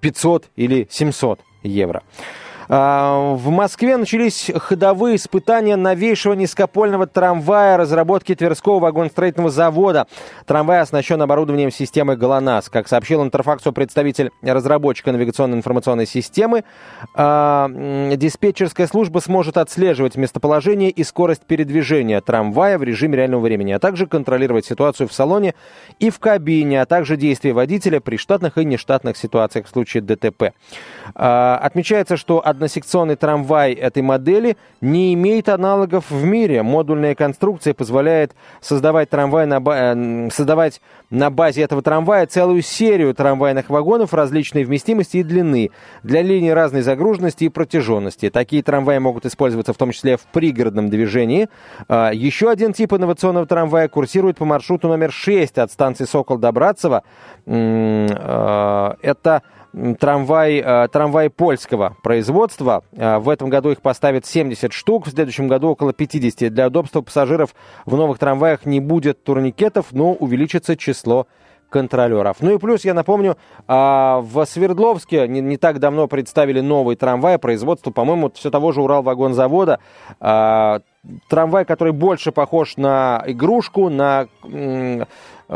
500 0.00 0.50
или 0.56 0.88
700 0.90 1.40
евро. 1.62 2.02
А, 2.68 3.34
в 3.34 3.50
Москве 3.50 3.96
начались 3.96 4.50
ходовые 4.54 5.16
испытания 5.16 5.76
новейшего 5.76 6.34
низкопольного 6.34 7.06
трамвая 7.06 7.76
разработки 7.76 8.34
Тверского 8.34 8.78
вагоностроительного 8.78 9.50
завода. 9.50 10.06
Трамвай 10.46 10.80
оснащен 10.80 11.20
оборудованием 11.20 11.70
системы 11.70 12.16
ГЛОНАСС. 12.16 12.68
Как 12.68 12.88
сообщил 12.88 13.22
Интерфаксу 13.22 13.72
представитель 13.72 14.30
разработчика 14.42 15.12
навигационной 15.12 15.58
информационной 15.58 16.06
системы, 16.06 16.64
а, 17.14 17.68
диспетчерская 18.16 18.86
служба 18.86 19.18
сможет 19.20 19.56
отслеживать 19.56 20.16
местоположение 20.16 20.90
и 20.90 21.04
скорость 21.04 21.42
передвижения 21.42 22.20
трамвая 22.20 22.78
в 22.78 22.82
режиме 22.82 23.16
реального 23.16 23.40
времени, 23.40 23.72
а 23.72 23.78
также 23.78 24.06
контролировать 24.06 24.66
ситуацию 24.66 25.08
в 25.08 25.12
салоне 25.12 25.54
и 25.98 26.10
в 26.10 26.18
кабине, 26.18 26.82
а 26.82 26.86
также 26.86 27.16
действия 27.16 27.52
водителя 27.52 28.00
при 28.00 28.16
штатных 28.16 28.58
и 28.58 28.64
нештатных 28.64 29.16
ситуациях 29.16 29.66
в 29.66 29.70
случае 29.70 30.02
ДТП. 30.02 30.52
А, 31.14 31.58
отмечается, 31.62 32.16
что 32.16 32.40
односекционный 32.52 33.16
трамвай 33.16 33.72
этой 33.72 34.02
модели 34.02 34.56
не 34.80 35.12
имеет 35.14 35.48
аналогов 35.48 36.10
в 36.10 36.24
мире. 36.24 36.62
Модульная 36.62 37.14
конструкция 37.14 37.74
позволяет 37.74 38.32
создавать, 38.60 39.10
трамвай 39.10 39.46
на, 39.46 39.60
э, 39.60 40.30
создавать 40.30 40.80
на 41.10 41.30
базе 41.30 41.62
этого 41.62 41.82
трамвая 41.82 42.26
целую 42.26 42.62
серию 42.62 43.14
трамвайных 43.14 43.68
вагонов 43.68 44.14
различной 44.14 44.64
вместимости 44.64 45.18
и 45.18 45.22
длины 45.22 45.70
для 46.02 46.22
линий 46.22 46.52
разной 46.52 46.82
загруженности 46.82 47.44
и 47.44 47.48
протяженности. 47.48 48.30
Такие 48.30 48.62
трамваи 48.62 48.98
могут 48.98 49.26
использоваться 49.26 49.72
в 49.72 49.76
том 49.76 49.90
числе 49.90 50.16
в 50.16 50.22
пригородном 50.32 50.88
движении. 50.88 51.48
А, 51.88 52.12
еще 52.12 52.50
один 52.50 52.72
тип 52.72 52.92
инновационного 52.92 53.46
трамвая 53.46 53.88
курсирует 53.88 54.38
по 54.38 54.44
маршруту 54.44 54.88
номер 54.88 55.12
6 55.12 55.58
от 55.58 55.70
станции 55.70 56.04
Сокол-Добратцево. 56.04 57.02
А, 57.46 58.96
это 59.02 59.42
трамвай, 59.98 60.62
э, 60.64 60.88
трамвай 60.88 61.30
польского 61.30 61.96
производства. 62.02 62.84
Э, 62.92 63.18
в 63.18 63.28
этом 63.28 63.48
году 63.48 63.70
их 63.70 63.80
поставят 63.80 64.26
70 64.26 64.72
штук, 64.72 65.06
в 65.06 65.10
следующем 65.10 65.48
году 65.48 65.68
около 65.70 65.92
50. 65.92 66.52
Для 66.52 66.66
удобства 66.66 67.00
пассажиров 67.00 67.54
в 67.86 67.96
новых 67.96 68.18
трамваях 68.18 68.66
не 68.66 68.80
будет 68.80 69.24
турникетов, 69.24 69.86
но 69.92 70.12
увеличится 70.12 70.76
число 70.76 71.26
контролеров. 71.72 72.36
Ну 72.40 72.54
и 72.54 72.58
плюс, 72.58 72.84
я 72.84 72.94
напомню, 72.94 73.36
а, 73.66 74.20
в 74.20 74.44
Свердловске 74.44 75.26
не, 75.26 75.40
не 75.40 75.56
так 75.56 75.80
давно 75.80 76.06
представили 76.06 76.60
новый 76.60 76.94
трамвай 76.94 77.38
производства, 77.38 77.90
по-моему, 77.90 78.30
все 78.34 78.50
того 78.50 78.70
же 78.70 78.82
Уралвагонзавода. 78.82 79.80
А, 80.20 80.80
трамвай, 81.28 81.64
который 81.64 81.92
больше 81.92 82.30
похож 82.30 82.76
на 82.76 83.24
игрушку, 83.26 83.88
на 83.88 84.28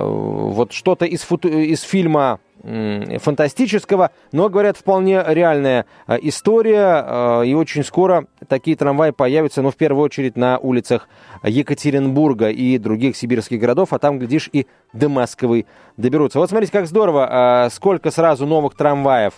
вот 0.02 0.72
что-то 0.72 1.04
из, 1.04 1.22
фото, 1.22 1.48
из 1.48 1.82
фильма 1.82 2.40
фантастического, 2.62 4.10
но, 4.32 4.48
говорят, 4.48 4.76
вполне 4.76 5.22
реальная 5.24 5.86
э, 6.08 6.18
история, 6.22 7.04
э, 7.06 7.46
и 7.46 7.54
очень 7.54 7.84
скоро 7.84 8.26
такие 8.48 8.76
трамваи 8.76 9.10
появятся, 9.10 9.62
но 9.62 9.68
ну, 9.68 9.72
в 9.72 9.76
первую 9.76 10.04
очередь 10.04 10.36
на 10.36 10.58
улицах 10.58 11.08
Екатеринбурга 11.44 12.48
и 12.48 12.78
других 12.78 13.16
сибирских 13.16 13.60
городов, 13.60 13.92
а 13.92 14.00
там, 14.00 14.18
глядишь, 14.18 14.50
и 14.52 14.66
до 14.92 15.08
Москвы 15.08 15.66
доберутся. 15.96 16.40
Вот 16.40 16.50
смотрите, 16.50 16.72
как 16.72 16.88
здорово, 16.88 17.66
э, 17.66 17.70
сколько 17.70 18.10
сразу 18.10 18.46
новых 18.46 18.74
трамваев 18.74 19.34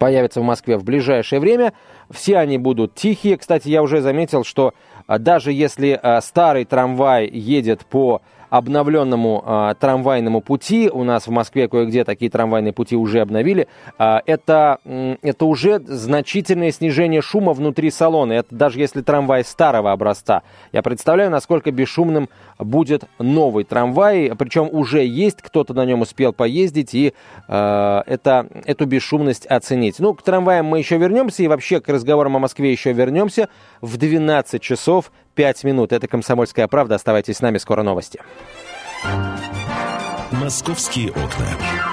появится 0.00 0.40
в 0.40 0.44
Москве 0.44 0.78
в 0.78 0.84
ближайшее 0.84 1.38
время. 1.38 1.74
Все 2.10 2.38
они 2.38 2.58
будут 2.58 2.94
тихие. 2.94 3.36
Кстати, 3.36 3.68
я 3.68 3.82
уже 3.82 4.00
заметил, 4.00 4.42
что 4.42 4.72
даже 5.06 5.52
если 5.52 6.00
старый 6.22 6.64
трамвай 6.64 7.28
едет 7.28 7.84
по 7.84 8.22
обновленному 8.52 9.42
э, 9.46 9.74
трамвайному 9.80 10.42
пути. 10.42 10.90
У 10.92 11.04
нас 11.04 11.26
в 11.26 11.30
Москве 11.30 11.68
кое-где 11.68 12.04
такие 12.04 12.30
трамвайные 12.30 12.74
пути 12.74 12.96
уже 12.96 13.20
обновили. 13.20 13.66
Э, 13.98 14.18
это, 14.26 14.78
это 15.22 15.46
уже 15.46 15.80
значительное 15.80 16.70
снижение 16.70 17.22
шума 17.22 17.54
внутри 17.54 17.90
салона. 17.90 18.34
Это 18.34 18.54
даже 18.54 18.78
если 18.78 19.00
трамвай 19.00 19.42
старого 19.42 19.90
образца. 19.90 20.42
Я 20.70 20.82
представляю, 20.82 21.30
насколько 21.30 21.70
бесшумным 21.70 22.28
будет 22.58 23.04
новый 23.18 23.64
трамвай. 23.64 24.30
Причем 24.38 24.68
уже 24.70 25.02
есть, 25.02 25.40
кто-то 25.40 25.72
на 25.72 25.86
нем 25.86 26.02
успел 26.02 26.34
поездить 26.34 26.94
и 26.94 27.14
э, 27.48 28.02
это, 28.06 28.48
эту 28.66 28.84
бесшумность 28.84 29.46
оценить. 29.46 29.98
Ну, 29.98 30.12
к 30.12 30.20
трамваям 30.20 30.66
мы 30.66 30.78
еще 30.78 30.98
вернемся 30.98 31.42
и 31.42 31.48
вообще 31.48 31.80
к 31.80 31.88
разговорам 31.88 32.36
о 32.36 32.38
Москве 32.38 32.70
еще 32.70 32.92
вернемся 32.92 33.48
в 33.80 33.96
12 33.96 34.60
часов 34.60 35.10
5 35.34 35.64
минут. 35.64 35.92
Это 35.92 36.08
«Комсомольская 36.08 36.68
правда». 36.68 36.94
Оставайтесь 36.94 37.38
с 37.38 37.40
нами, 37.40 37.58
скоро 37.58 37.82
новости. 37.82 38.20
«Московские 40.30 41.10
окна». 41.10 41.91